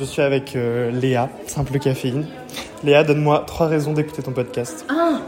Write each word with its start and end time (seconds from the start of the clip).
Je 0.00 0.06
suis 0.06 0.22
avec 0.22 0.56
euh, 0.56 0.90
Léa, 0.90 1.28
Simple 1.46 1.78
Caféine. 1.78 2.26
Léa, 2.82 3.04
donne-moi 3.04 3.44
trois 3.46 3.66
raisons 3.66 3.92
d'écouter 3.92 4.22
ton 4.22 4.32
podcast. 4.32 4.86
Ah 4.88 5.20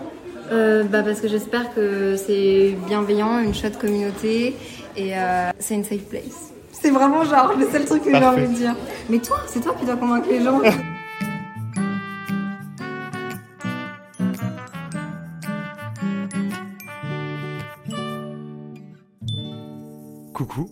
euh, 0.50 0.82
bah 0.84 1.02
Parce 1.02 1.20
que 1.20 1.28
j'espère 1.28 1.74
que 1.74 2.16
c'est 2.16 2.74
bienveillant, 2.86 3.40
une 3.40 3.54
chouette 3.54 3.78
communauté 3.78 4.56
et 4.96 5.14
euh, 5.14 5.50
c'est 5.58 5.74
une 5.74 5.84
safe 5.84 6.08
place. 6.08 6.54
C'est 6.72 6.88
vraiment 6.88 7.22
genre 7.24 7.52
le 7.54 7.70
seul 7.70 7.84
truc 7.84 8.02
que 8.02 8.16
j'ai 8.16 8.24
envie 8.24 8.48
de 8.48 8.54
dire. 8.54 8.74
Mais 9.10 9.18
toi, 9.18 9.40
c'est 9.46 9.60
toi 9.60 9.74
qui 9.78 9.84
dois 9.84 9.96
convaincre 9.96 10.28
les 10.30 10.42
gens. 10.42 10.62
Coucou, 20.32 20.70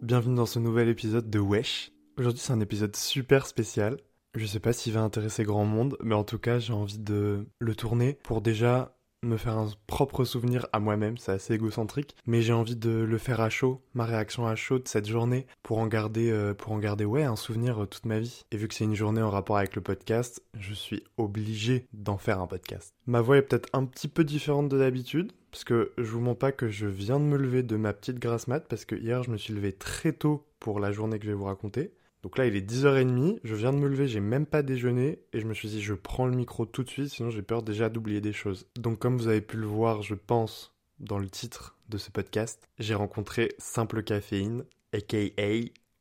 bienvenue 0.00 0.36
dans 0.36 0.46
ce 0.46 0.58
nouvel 0.58 0.88
épisode 0.88 1.28
de 1.28 1.38
Wesh. 1.38 1.93
Aujourd'hui 2.16 2.40
c'est 2.40 2.52
un 2.52 2.60
épisode 2.60 2.94
super 2.94 3.44
spécial. 3.44 3.96
Je 4.36 4.46
sais 4.46 4.60
pas 4.60 4.72
s'il 4.72 4.92
va 4.92 5.00
intéresser 5.00 5.42
grand 5.42 5.64
monde, 5.64 5.96
mais 6.00 6.14
en 6.14 6.22
tout 6.22 6.38
cas 6.38 6.60
j'ai 6.60 6.72
envie 6.72 6.98
de 6.98 7.48
le 7.58 7.74
tourner 7.74 8.18
pour 8.22 8.40
déjà 8.40 8.96
me 9.24 9.36
faire 9.36 9.58
un 9.58 9.68
propre 9.88 10.24
souvenir 10.24 10.68
à 10.72 10.78
moi-même, 10.78 11.16
c'est 11.16 11.32
assez 11.32 11.54
égocentrique, 11.54 12.14
mais 12.26 12.42
j'ai 12.42 12.52
envie 12.52 12.76
de 12.76 12.90
le 12.90 13.18
faire 13.18 13.40
à 13.40 13.48
chaud, 13.48 13.82
ma 13.94 14.04
réaction 14.04 14.46
à 14.46 14.54
chaud 14.54 14.78
de 14.78 14.86
cette 14.86 15.08
journée, 15.08 15.46
pour 15.62 15.78
en 15.78 15.86
garder, 15.86 16.30
euh, 16.30 16.54
pour 16.54 16.72
en 16.72 16.78
garder 16.78 17.04
ouais, 17.04 17.24
un 17.24 17.34
souvenir 17.34 17.82
euh, 17.82 17.86
toute 17.86 18.04
ma 18.04 18.20
vie. 18.20 18.44
Et 18.52 18.58
vu 18.58 18.68
que 18.68 18.74
c'est 18.74 18.84
une 18.84 18.94
journée 18.94 19.22
en 19.22 19.30
rapport 19.30 19.56
avec 19.56 19.74
le 19.74 19.82
podcast, 19.82 20.42
je 20.58 20.74
suis 20.74 21.02
obligé 21.16 21.86
d'en 21.94 22.18
faire 22.18 22.40
un 22.40 22.46
podcast. 22.46 22.92
Ma 23.06 23.22
voix 23.22 23.38
est 23.38 23.42
peut-être 23.42 23.70
un 23.72 23.86
petit 23.86 24.08
peu 24.08 24.24
différente 24.24 24.68
de 24.68 24.78
d'habitude, 24.78 25.32
parce 25.50 25.64
que 25.64 25.92
je 25.96 26.04
vous 26.04 26.20
mens 26.20 26.34
pas 26.34 26.52
que 26.52 26.68
je 26.68 26.86
viens 26.86 27.18
de 27.18 27.24
me 27.24 27.38
lever 27.38 27.62
de 27.62 27.76
ma 27.76 27.92
petite 27.92 28.18
grasse 28.18 28.46
mat, 28.46 28.60
parce 28.68 28.84
que 28.84 28.94
hier 28.94 29.22
je 29.22 29.30
me 29.30 29.38
suis 29.38 29.54
levé 29.54 29.72
très 29.72 30.12
tôt 30.12 30.46
pour 30.60 30.80
la 30.80 30.92
journée 30.92 31.18
que 31.18 31.24
je 31.24 31.30
vais 31.30 31.36
vous 31.36 31.44
raconter. 31.44 31.92
Donc 32.24 32.38
là, 32.38 32.46
il 32.46 32.56
est 32.56 32.66
10h30, 32.66 33.40
je 33.44 33.54
viens 33.54 33.70
de 33.70 33.76
me 33.76 33.86
lever, 33.86 34.08
j'ai 34.08 34.20
même 34.20 34.46
pas 34.46 34.62
déjeuné, 34.62 35.18
et 35.34 35.40
je 35.40 35.46
me 35.46 35.52
suis 35.52 35.68
dit, 35.68 35.82
je 35.82 35.92
prends 35.92 36.24
le 36.24 36.34
micro 36.34 36.64
tout 36.64 36.82
de 36.82 36.88
suite, 36.88 37.10
sinon 37.10 37.28
j'ai 37.28 37.42
peur 37.42 37.62
déjà 37.62 37.90
d'oublier 37.90 38.22
des 38.22 38.32
choses. 38.32 38.66
Donc 38.76 38.98
comme 38.98 39.18
vous 39.18 39.28
avez 39.28 39.42
pu 39.42 39.58
le 39.58 39.66
voir, 39.66 40.00
je 40.00 40.14
pense, 40.14 40.74
dans 40.98 41.18
le 41.18 41.28
titre 41.28 41.76
de 41.90 41.98
ce 41.98 42.10
podcast, 42.10 42.66
j'ai 42.78 42.94
rencontré 42.94 43.54
Simple 43.58 44.02
Caféine, 44.02 44.64
aka 44.94 45.18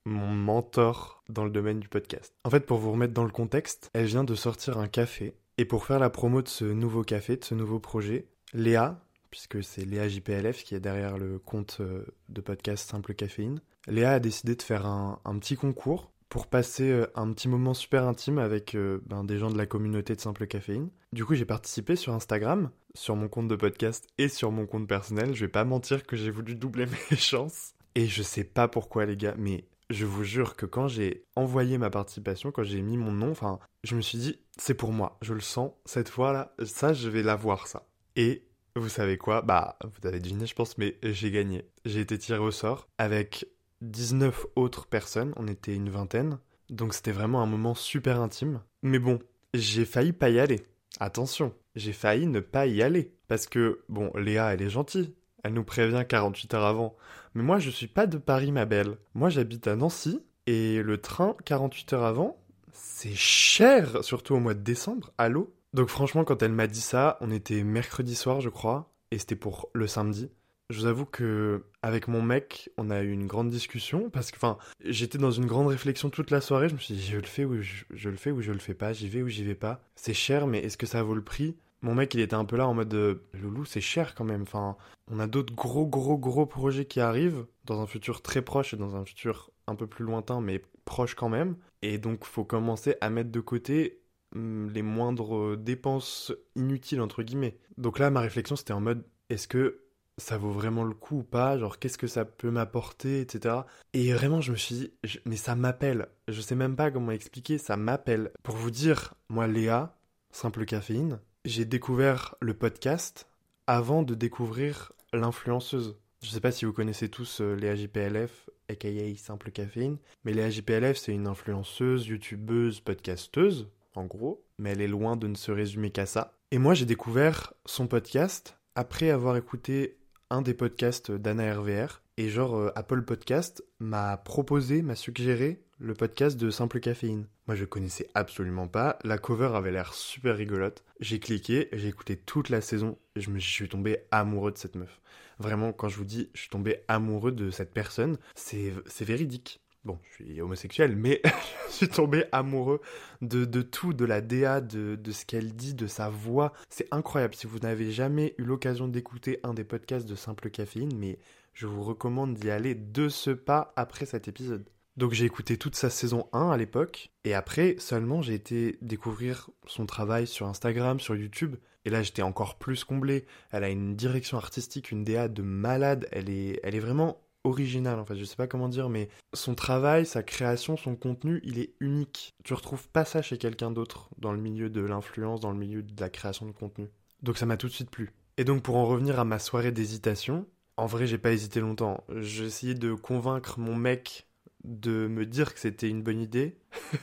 mon 0.05 0.27
mentor 0.27 1.25
dans 1.27 1.44
le 1.44 1.51
domaine 1.51 1.81
du 1.81 1.89
podcast. 1.89 2.33
En 2.45 2.49
fait, 2.49 2.66
pour 2.66 2.77
vous 2.77 2.94
remettre 2.94 3.13
dans 3.13 3.25
le 3.25 3.29
contexte, 3.29 3.89
elle 3.91 4.05
vient 4.05 4.23
de 4.23 4.33
sortir 4.33 4.77
un 4.77 4.88
café, 4.88 5.33
et 5.57 5.66
pour 5.66 5.85
faire 5.85 5.99
la 5.99 6.09
promo 6.09 6.41
de 6.41 6.47
ce 6.47 6.63
nouveau 6.63 7.01
café, 7.01 7.35
de 7.35 7.44
ce 7.44 7.53
nouveau 7.53 7.79
projet, 7.79 8.29
Léa, 8.53 9.03
puisque 9.29 9.61
c'est 9.61 9.83
Léa 9.83 10.07
JPLF 10.07 10.63
qui 10.63 10.73
est 10.73 10.79
derrière 10.79 11.17
le 11.17 11.38
compte 11.38 11.79
euh, 11.81 12.05
de 12.29 12.39
podcast 12.39 12.89
Simple 12.89 13.13
Caféine, 13.13 13.59
Léa 13.88 14.13
a 14.13 14.19
décidé 14.19 14.55
de 14.55 14.61
faire 14.61 14.85
un, 14.85 15.19
un 15.25 15.38
petit 15.38 15.57
concours 15.57 16.12
pour 16.34 16.48
passer 16.48 16.89
euh, 16.89 17.06
un 17.14 17.31
petit 17.31 17.48
moment 17.48 17.76
super 17.76 18.08
intime 18.08 18.39
avec 18.39 18.73
euh, 18.73 19.00
ben, 19.06 19.23
des 19.23 19.38
gens 19.38 19.52
de 19.52 19.58
la 19.58 19.67
communauté 19.67 20.16
de 20.16 20.20
Simple 20.20 20.48
Caféine. 20.48 20.90
Du 21.12 21.25
coup, 21.25 21.36
j'ai 21.36 21.45
participé 21.45 21.96
sur 21.96 22.12
Instagram, 22.12 22.72
sur 22.96 23.16
mon 23.16 23.28
compte 23.28 23.47
de 23.47 23.56
podcast 23.56 24.07
et 24.18 24.30
sur 24.30 24.52
mon 24.52 24.66
compte 24.66 24.88
personnel. 24.88 25.35
Je 25.35 25.46
vais 25.46 25.52
pas 25.52 25.63
mentir 25.63 26.07
que 26.07 26.16
j'ai 26.16 26.31
voulu 26.31 26.56
doubler 26.56 26.88
mes 27.12 27.18
chances. 27.18 27.75
Et 27.94 28.07
je 28.07 28.24
sais 28.24 28.44
pas 28.44 28.68
pourquoi, 28.68 29.06
les 29.06 29.16
gars, 29.16 29.35
mais 29.38 29.66
je 29.91 30.07
vous 30.07 30.24
jure 30.24 30.56
que 30.56 30.66
quand 30.66 30.88
j'ai 30.88 31.24
envoyé 31.35 31.78
ma 31.78 31.91
participation, 31.91 32.52
quand 32.52 32.63
j'ai 32.63 32.81
mis 32.81 32.97
mon 32.97 33.12
nom, 33.12 33.30
enfin, 33.30 33.59
je 33.84 33.96
me 33.96 34.02
suis 34.02 34.18
dit, 34.18 34.40
c'est 34.57 34.74
pour 34.74 34.91
moi, 34.91 35.19
je 35.22 35.36
le 35.36 35.40
sens, 35.40 35.69
cette 35.86 36.09
fois-là, 36.09 36.56
ça, 36.66 36.94
je 36.94 37.09
vais 37.09 37.22
l'avoir, 37.22 37.68
ça. 37.68 37.86
Et 38.16 38.44
vous 38.75 38.90
savez 38.90 39.19
quoi? 39.19 39.44
Bah, 39.44 39.78
vous 39.84 40.07
avez 40.07 40.19
deviné, 40.19 40.47
je 40.47 40.56
pense, 40.56 40.80
mais 40.80 40.97
j'ai 41.03 41.30
gagné. 41.30 41.63
J'ai 41.86 42.00
été 42.00 42.18
tiré 42.18 42.40
au 42.40 42.50
sort 42.50 42.88
avec 42.97 43.46
19 43.83 44.45
autres 44.55 44.88
personnes, 44.88 45.33
on 45.35 45.47
était 45.47 45.75
une 45.75 45.89
vingtaine, 45.89 46.39
donc 46.69 46.94
c'était 46.94 47.11
vraiment 47.11 47.41
un 47.41 47.45
moment 47.45 47.75
super 47.75 48.21
intime. 48.21 48.61
Mais 48.81 48.99
bon, 48.99 49.19
j'ai 49.53 49.85
failli 49.85 50.13
pas 50.13 50.29
y 50.29 50.39
aller. 50.39 50.66
Attention, 50.99 51.53
j'ai 51.75 51.94
failli 51.94 52.25
ne 52.25 52.39
pas 52.39 52.66
y 52.66 52.81
aller. 52.81 53.13
Parce 53.27 53.47
que, 53.47 53.83
bon, 53.89 54.11
Léa, 54.16 54.53
elle 54.53 54.61
est 54.61 54.69
gentille, 54.69 55.13
elle 55.44 55.53
nous 55.53 55.63
prévient 55.63 56.05
48 56.07 56.53
heures 56.53 56.66
avant. 56.66 56.95
Mais 57.33 57.44
moi, 57.44 57.59
je 57.59 57.69
suis 57.69 57.88
pas 57.88 58.07
de 58.07 58.17
Paris, 58.17 58.51
ma 58.51 58.66
belle. 58.66 58.97
Moi, 59.16 59.29
j'habite 59.29 59.67
à 59.67 59.75
Nancy, 59.75 60.23
et 60.47 60.81
le 60.81 60.97
train 61.00 61.35
48 61.45 61.94
heures 61.94 62.03
avant, 62.03 62.38
c'est 62.71 63.15
cher, 63.15 64.03
surtout 64.03 64.35
au 64.35 64.39
mois 64.39 64.53
de 64.53 64.61
décembre, 64.61 65.11
l'eau. 65.29 65.53
Donc 65.73 65.89
franchement, 65.89 66.23
quand 66.23 66.41
elle 66.44 66.51
m'a 66.51 66.67
dit 66.67 66.81
ça, 66.81 67.17
on 67.21 67.31
était 67.31 67.63
mercredi 67.63 68.15
soir, 68.15 68.41
je 68.41 68.50
crois, 68.50 68.91
et 69.11 69.17
c'était 69.17 69.35
pour 69.35 69.69
le 69.73 69.88
samedi. 69.88 70.29
Je 70.73 70.79
vous 70.79 70.85
avoue 70.88 71.06
que 71.06 71.66
avec 71.84 72.07
mon 72.07 72.23
mec, 72.23 72.72
on 72.78 72.89
a 72.89 73.03
eu 73.03 73.11
une 73.11 73.28
grande 73.28 73.51
discussion 73.51 74.09
parce 74.09 74.31
que, 74.31 74.38
enfin, 74.38 74.57
j'étais 74.84 75.19
dans 75.19 75.29
une 75.29 75.45
grande 75.45 75.67
réflexion 75.67 76.09
toute 76.09 76.31
la 76.31 76.41
soirée. 76.41 76.67
Je 76.67 76.73
me 76.73 76.79
suis 76.79 76.95
dit, 76.95 77.03
je 77.03 77.17
le 77.17 77.28
fais 77.28 77.45
ou 77.45 77.61
je, 77.61 78.09
le 78.09 78.16
fais 78.16 78.31
ou 78.31 78.41
je 78.41 78.51
le 78.51 78.57
fais 78.57 78.73
pas, 78.73 78.91
j'y 78.91 79.07
vais 79.07 79.22
ou 79.22 79.28
j'y 79.28 79.44
vais 79.44 79.53
pas. 79.53 79.81
C'est 79.95 80.16
cher, 80.16 80.47
mais 80.47 80.59
est-ce 80.59 80.78
que 80.78 80.88
ça 80.88 81.03
vaut 81.03 81.13
le 81.13 81.23
prix? 81.23 81.56
Mon 81.83 81.94
mec, 81.94 82.12
il 82.16 82.22
était 82.22 82.33
un 82.33 82.45
peu 82.45 82.56
là 82.56 82.67
en 82.67 82.73
mode, 82.73 82.94
euh, 82.95 83.22
loulou, 83.39 83.66
c'est 83.66 83.81
cher 83.81 84.16
quand 84.16 84.23
même. 84.23 84.41
Enfin, 84.41 84.75
on 85.12 85.19
a 85.19 85.28
d'autres 85.28 85.53
gros, 85.53 85.85
gros, 85.85 86.17
gros 86.17 86.47
projets 86.47 86.85
qui 86.85 87.00
arrivent 87.00 87.45
dans 87.66 87.79
un 87.79 87.85
futur 87.85 88.23
très 88.23 88.41
proche 88.41 88.73
et 88.73 88.78
dans 88.78 88.95
un 88.95 89.06
futur 89.06 89.51
un 89.67 89.75
peu 89.75 89.85
plus 89.85 90.06
lointain, 90.06 90.41
mais 90.41 90.63
proche 90.85 91.13
quand 91.13 91.29
même. 91.29 91.56
Et 91.83 92.00
donc, 92.00 92.25
faut 92.25 92.45
commencer 92.45 92.95
à 93.00 93.12
mettre 93.12 93.29
de 93.31 93.41
côté 93.41 94.01
hum, 94.35 94.72
les 94.72 94.81
moindres 94.81 95.56
dépenses 95.56 96.33
inutiles 96.56 97.01
entre 97.01 97.22
guillemets. 97.22 97.59
Donc 97.78 98.00
là, 98.00 98.09
ma 98.09 98.22
réflexion, 98.22 98.56
c'était 98.56 98.73
en 98.73 98.81
mode, 98.81 99.06
est-ce 99.29 99.47
que 99.47 99.82
ça 100.18 100.38
vaut 100.38 100.51
vraiment 100.51 100.84
le 100.84 100.94
coup 100.94 101.19
ou 101.19 101.24
pas, 101.24 101.57
genre 101.57 101.79
qu'est-ce 101.79 101.97
que 101.97 102.07
ça 102.07 102.25
peut 102.25 102.51
m'apporter, 102.51 103.22
etc. 103.22 103.56
Et 103.94 104.13
vraiment, 104.13 104.41
je 104.41 104.51
me 104.51 104.57
suis 104.57 104.75
dit, 104.75 104.91
mais 105.25 105.35
ça 105.35 105.56
m'appelle. 105.56 106.07
Je 106.28 106.41
sais 106.41 106.56
même 106.56 106.75
pas 106.75 106.91
comment 106.91 107.12
expliquer, 107.12 107.57
ça 107.57 107.78
m'appelle. 107.78 108.31
Pour 108.44 108.56
vous 108.56 108.72
dire, 108.72 109.16
moi, 109.29 109.47
Léa, 109.47 109.96
simple 110.31 110.66
caféine, 110.66 111.19
j'ai 111.46 111.66
découvert 111.66 112.35
le 112.41 112.53
podcast 112.53 113.28
avant 113.68 114.03
de 114.03 114.16
découvrir 114.16 114.91
l'influenceuse. 115.13 115.97
Je 116.22 116.30
sais 116.30 116.41
pas 116.41 116.51
si 116.51 116.66
vous 116.66 116.74
connaissez 116.74 117.09
tous 117.09 117.41
euh, 117.41 117.56
Léa 117.56 117.75
JPLF, 117.75 118.50
aka 118.69 118.88
Simple 119.18 119.51
Caféine, 119.51 119.97
mais 120.24 120.34
Léa 120.34 120.50
JPLF, 120.50 120.97
c'est 120.97 121.13
une 121.13 121.28
influenceuse, 121.28 122.07
youtubeuse, 122.07 122.80
podcasteuse, 122.80 123.69
en 123.95 124.06
gros, 124.06 124.45
mais 124.57 124.72
elle 124.72 124.81
est 124.81 124.88
loin 124.88 125.18
de 125.18 125.28
ne 125.28 125.35
se 125.35 125.51
résumer 125.51 125.91
qu'à 125.91 126.06
ça. 126.06 126.38
Et 126.51 126.57
moi, 126.57 126.74
j'ai 126.74 126.85
découvert 126.85 127.53
son 127.66 127.88
podcast 127.88 128.57
après 128.75 129.09
avoir 129.09 129.35
écouté 129.35 129.97
un 130.33 130.41
des 130.41 130.55
podcasts 130.55 131.11
d'Anna 131.11 131.53
RVR. 131.53 132.01
Et 132.17 132.27
genre, 132.27 132.55
euh, 132.55 132.71
Apple 132.75 133.03
Podcast 133.03 133.63
m'a 133.79 134.17
proposé, 134.17 134.81
m'a 134.81 134.95
suggéré 134.95 135.61
le 135.77 135.94
podcast 135.94 136.38
de 136.38 136.49
Simple 136.49 136.79
Caféine. 136.79 137.27
Moi, 137.45 137.55
je 137.55 137.66
connaissais 137.66 138.09
absolument 138.16 138.67
pas. 138.67 138.97
La 139.03 139.19
cover 139.19 139.51
avait 139.53 139.71
l'air 139.71 139.94
super 139.94 140.35
rigolote. 140.35 140.83
J'ai 140.99 141.19
cliqué, 141.19 141.69
j'ai 141.71 141.88
écouté 141.88 142.17
toute 142.17 142.49
la 142.49 142.61
saison 142.61 142.97
et 143.16 143.21
je 143.21 143.29
me 143.29 143.38
je 143.38 143.47
suis 143.47 143.69
tombé 143.69 143.99
amoureux 144.09 144.51
de 144.51 144.57
cette 144.57 144.75
meuf. 144.75 145.01
Vraiment, 145.38 145.71
quand 145.71 145.89
je 145.89 145.97
vous 145.97 146.05
dis, 146.05 146.29
je 146.33 146.41
suis 146.41 146.50
tombé 146.50 146.79
amoureux 146.88 147.31
de 147.31 147.51
cette 147.51 147.73
personne, 147.73 148.17
c'est 148.33 148.73
c'est 148.88 149.05
véridique. 149.05 149.59
Bon, 149.85 150.00
je 150.03 150.24
suis 150.24 150.41
homosexuel, 150.41 150.95
mais 150.95 151.21
je 151.68 151.74
suis 151.74 151.89
tombé 151.89 152.24
amoureux 152.31 152.80
de, 153.21 153.62
tout, 153.62 153.94
de 153.94 154.06
la 154.06 154.21
DA, 154.21 154.62
de, 154.62 154.95
de 154.95 155.12
ce 155.12 155.25
qu'elle 155.25 155.56
dit, 155.56 155.74
de 155.74 155.88
sa 155.88 156.09
voix. 156.09 156.53
C'est 156.69 156.88
incroyable. 156.91 157.35
Si 157.35 157.47
vous 157.47 157.59
n'avez 157.59 157.91
jamais 157.91 158.33
eu 158.38 158.44
l'occasion 158.44 158.88
d'écouter 158.88 159.39
un 159.44 159.53
des 159.53 159.65
podcasts 159.65 160.07
de 160.07 160.15
Simple 160.15 160.50
Caféine, 160.51 160.97
mais 160.97 161.19
je 161.53 161.68
vous 161.68 161.83
recommande 161.83 162.33
d'y 162.33 162.50
aller 162.50 162.75
de 162.75 163.09
ce 163.09 163.31
pas 163.31 163.74
après 163.75 164.06
cet 164.06 164.30
épisode. 164.30 164.65
Donc 164.95 165.13
j'ai 165.13 165.25
écouté 165.25 165.57
toute 165.57 165.75
sa 165.75 165.89
saison 165.89 166.27
1 166.33 166.51
à 166.51 166.57
l'époque, 166.57 167.09
et 167.24 167.33
après 167.33 167.75
seulement 167.79 168.21
j'ai 168.21 168.36
été 168.36 168.77
découvrir 168.81 169.50
son 169.65 169.88
travail 169.88 170.27
sur 170.27 170.47
Instagram, 170.47 171.00
sur 171.00 171.15
YouTube, 171.15 171.56
et 171.83 171.89
là 171.89 172.03
j'étais 172.03 172.21
encore 172.21 172.59
plus 172.59 172.83
comblé. 172.83 173.25
Elle 173.51 173.63
a 173.63 173.69
une 173.69 173.95
direction 173.95 174.38
artistique, 174.38 174.91
une 174.91 175.03
DA 175.03 175.29
de 175.29 175.41
malade, 175.41 176.07
elle 176.12 176.29
est, 176.29 176.59
elle 176.63 176.75
est 176.75 176.79
vraiment 176.79 177.23
originale 177.44 178.00
en 178.00 178.06
fait, 178.06 178.16
je 178.16 178.25
sais 178.25 178.36
pas 178.36 178.48
comment 178.48 178.69
dire, 178.69 178.90
mais 178.90 179.10
son 179.34 179.56
travail, 179.56 180.06
sa 180.06 180.24
création, 180.24 180.78
son 180.78 180.95
contenu, 180.95 181.42
il 181.44 181.60
est 181.60 181.74
unique. 181.80 182.34
Tu 182.44 182.54
retrouves 182.54 182.88
pas 182.90 183.06
ça 183.06 183.22
chez 183.22 183.38
quelqu'un 183.38 183.72
d'autre 183.72 184.10
dans 184.18 184.31
le 184.31 184.40
milieu 184.40 184.69
de 184.69 184.81
l'influence, 184.81 185.40
dans 185.40 185.51
le 185.51 185.57
milieu 185.57 185.84
de 185.84 186.01
la 186.01 186.10
création 186.10 186.45
de 186.45 186.51
contenu. 186.51 186.90
Donc 187.22 187.38
ça 187.38 187.45
m'a 187.45 187.57
tout 187.57 187.68
de 187.68 187.74
suite 187.74 187.92
plu. 187.92 188.12
Et 188.38 188.44
donc 188.44 188.63
pour 188.63 188.75
en 188.78 188.86
revenir 188.86 189.19
à 189.19 189.25
ma 189.25 189.40
soirée 189.40 189.72
d'hésitation, 189.72 190.45
En 190.75 190.88
vrai, 190.88 191.06
j'ai 191.06 191.19
pas 191.19 191.31
hésité 191.31 191.60
longtemps. 191.60 192.04
J'ai 192.18 192.45
essayé 192.45 192.74
de 192.74 192.94
convaincre 192.95 193.60
mon 193.60 193.75
mec 193.75 194.28
de 194.63 195.07
me 195.07 195.25
dire 195.25 195.54
que 195.54 195.60
c'était 195.60 195.89
une 195.89 196.01
bonne 196.01 196.19
idée. 196.19 196.57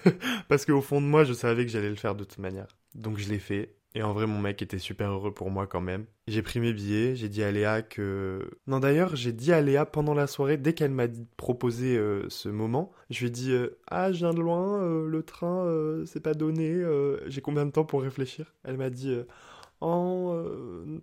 Parce 0.48 0.64
qu'au 0.64 0.80
fond 0.80 1.00
de 1.00 1.06
moi, 1.06 1.22
je 1.22 1.32
savais 1.32 1.64
que 1.64 1.70
j'allais 1.70 1.90
le 1.90 1.96
faire 1.96 2.16
de 2.16 2.24
toute 2.24 2.38
manière. 2.38 2.66
Donc 2.94 3.18
je 3.18 3.28
l'ai 3.28 3.38
fait. 3.38 3.76
Et 3.94 4.02
en 4.02 4.12
vrai, 4.12 4.26
mon 4.26 4.38
mec 4.38 4.62
était 4.62 4.78
super 4.78 5.10
heureux 5.10 5.34
pour 5.34 5.50
moi 5.50 5.66
quand 5.66 5.80
même. 5.80 6.06
J'ai 6.28 6.42
pris 6.42 6.60
mes 6.60 6.72
billets, 6.72 7.16
j'ai 7.16 7.28
dit 7.28 7.42
à 7.42 7.50
Léa 7.50 7.82
que... 7.82 8.48
Non 8.68 8.78
d'ailleurs, 8.78 9.16
j'ai 9.16 9.32
dit 9.32 9.52
à 9.52 9.60
Léa 9.60 9.84
pendant 9.84 10.14
la 10.14 10.28
soirée, 10.28 10.56
dès 10.56 10.74
qu'elle 10.74 10.92
m'a 10.92 11.06
proposé 11.36 11.96
euh, 11.96 12.24
ce 12.28 12.48
moment, 12.48 12.92
je 13.10 13.20
lui 13.20 13.26
ai 13.26 13.30
dit 13.30 13.50
euh, 13.50 13.80
Ah, 13.88 14.12
je 14.12 14.18
viens 14.18 14.32
de 14.32 14.40
loin, 14.40 14.80
euh, 14.80 15.08
le 15.08 15.22
train, 15.24 15.66
c'est 16.06 16.22
pas 16.22 16.34
donné, 16.34 16.82
j'ai 17.26 17.40
combien 17.40 17.66
de 17.66 17.72
temps 17.72 17.84
pour 17.84 18.02
réfléchir? 18.02 18.54
Elle 18.62 18.76
m'a 18.76 18.90
dit 18.90 19.16
Oh, 19.80 20.40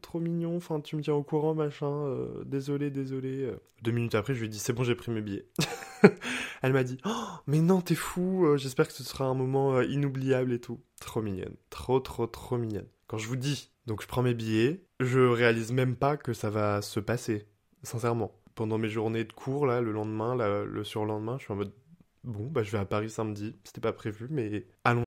trop 0.01 0.19
mignon, 0.19 0.55
enfin 0.55 0.79
tu 0.79 0.95
me 0.95 1.01
tiens 1.01 1.15
au 1.15 1.23
courant, 1.23 1.55
machin, 1.55 2.15
désolé, 2.45 2.89
désolé. 2.89 3.51
Deux 3.83 3.91
minutes 3.91 4.15
après, 4.15 4.33
je 4.33 4.39
lui 4.39 4.45
ai 4.45 4.49
dit 4.49 4.59
C'est 4.59 4.73
bon, 4.73 4.83
j'ai 4.83 4.95
pris 4.95 5.11
mes 5.11 5.21
billets. 5.21 5.45
Elle 6.61 6.73
m'a 6.73 6.83
dit 6.83 6.97
oh, 7.05 7.25
mais 7.47 7.59
non, 7.61 7.81
t'es 7.81 7.95
fou, 7.95 8.45
euh, 8.45 8.57
j'espère 8.57 8.87
que 8.87 8.93
ce 8.93 9.03
sera 9.03 9.25
un 9.25 9.33
moment 9.33 9.75
euh, 9.75 9.85
inoubliable 9.85 10.53
et 10.53 10.59
tout. 10.59 10.79
Trop 10.99 11.21
mignonne, 11.21 11.55
trop 11.69 11.99
trop 11.99 12.27
trop 12.27 12.57
mignonne. 12.57 12.87
Quand 13.07 13.17
je 13.17 13.27
vous 13.27 13.35
dis, 13.35 13.71
donc 13.85 14.01
je 14.01 14.07
prends 14.07 14.23
mes 14.23 14.33
billets, 14.33 14.83
je 14.99 15.19
réalise 15.19 15.71
même 15.71 15.95
pas 15.95 16.17
que 16.17 16.33
ça 16.33 16.49
va 16.49 16.81
se 16.81 16.99
passer, 16.99 17.47
sincèrement. 17.83 18.33
Pendant 18.55 18.77
mes 18.77 18.89
journées 18.89 19.23
de 19.23 19.31
cours, 19.31 19.67
là, 19.67 19.81
le 19.81 19.91
lendemain, 19.91 20.35
le 20.35 20.83
surlendemain, 20.83 21.37
je 21.37 21.43
suis 21.43 21.53
en 21.53 21.57
mode 21.57 21.73
bon, 22.27 22.47
bah 22.47 22.63
je 22.63 22.71
vais 22.71 22.77
à 22.77 22.85
Paris 22.85 23.09
samedi, 23.09 23.55
c'était 23.63 23.81
pas 23.81 23.93
prévu, 23.93 24.27
mais 24.29 24.65
allons. 24.83 25.06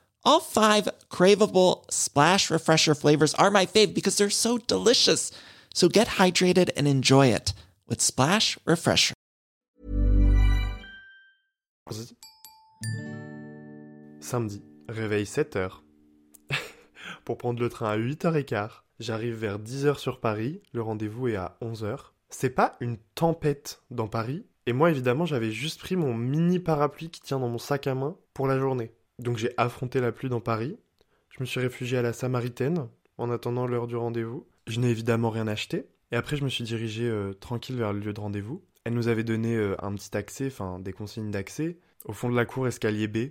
All 0.23 0.39
five 0.39 0.87
craveable 1.09 1.83
splash 1.89 2.51
refresher 2.51 2.93
flavors 2.93 3.33
are 3.35 3.49
my 3.49 3.65
fave 3.65 3.93
because 3.93 4.17
they're 4.17 4.29
so 4.29 4.59
delicious. 4.59 5.31
So 5.73 5.89
get 5.89 6.19
hydrated 6.19 6.69
and 6.77 6.87
enjoy 6.87 7.27
it 7.27 7.53
with 7.87 8.01
Splash 8.01 8.59
Refresher. 8.65 9.13
Samedi, 14.19 14.61
réveil 14.87 15.25
7h. 15.25 15.81
Pour 17.25 17.37
prendre 17.37 17.59
le 17.59 17.69
train 17.69 17.89
à 17.89 17.97
8h15. 17.97 18.69
J'arrive 18.99 19.33
vers 19.33 19.57
10h 19.57 19.97
sur 19.97 20.19
Paris, 20.19 20.61
le 20.73 20.83
rendez-vous 20.83 21.29
est 21.29 21.35
à 21.35 21.57
11h. 21.63 21.97
C'est 22.29 22.51
pas 22.51 22.77
une 22.79 22.97
tempête 23.15 23.81
dans 23.89 24.07
Paris, 24.07 24.45
et 24.67 24.73
moi 24.73 24.91
évidemment 24.91 25.25
j'avais 25.25 25.51
juste 25.51 25.79
pris 25.79 25.95
mon 25.95 26.13
mini 26.13 26.59
parapluie 26.59 27.09
qui 27.09 27.19
tient 27.19 27.39
dans 27.39 27.49
mon 27.49 27.57
sac 27.57 27.87
à 27.87 27.95
main 27.95 28.15
pour 28.35 28.45
la 28.45 28.59
journée. 28.59 28.91
Donc 29.21 29.37
j'ai 29.37 29.53
affronté 29.57 30.01
la 30.01 30.11
pluie 30.11 30.29
dans 30.29 30.41
Paris. 30.41 30.77
Je 31.29 31.37
me 31.39 31.45
suis 31.45 31.59
réfugié 31.59 31.97
à 31.97 32.01
la 32.01 32.11
Samaritaine 32.11 32.87
en 33.17 33.29
attendant 33.29 33.67
l'heure 33.67 33.87
du 33.87 33.95
rendez-vous. 33.95 34.47
Je 34.67 34.79
n'ai 34.79 34.89
évidemment 34.89 35.29
rien 35.29 35.47
acheté. 35.47 35.85
Et 36.11 36.15
après, 36.15 36.35
je 36.35 36.43
me 36.43 36.49
suis 36.49 36.63
dirigé 36.63 37.07
euh, 37.07 37.33
tranquille 37.33 37.77
vers 37.77 37.93
le 37.93 37.99
lieu 37.99 38.13
de 38.13 38.19
rendez-vous. 38.19 38.63
Elle 38.83 38.95
nous 38.95 39.07
avait 39.07 39.23
donné 39.23 39.55
euh, 39.55 39.75
un 39.83 39.93
petit 39.93 40.17
accès, 40.17 40.47
enfin 40.47 40.79
des 40.79 40.91
consignes 40.91 41.29
d'accès, 41.29 41.77
au 42.05 42.13
fond 42.13 42.29
de 42.29 42.35
la 42.35 42.45
cour 42.45 42.67
escalier 42.67 43.07
B. 43.07 43.29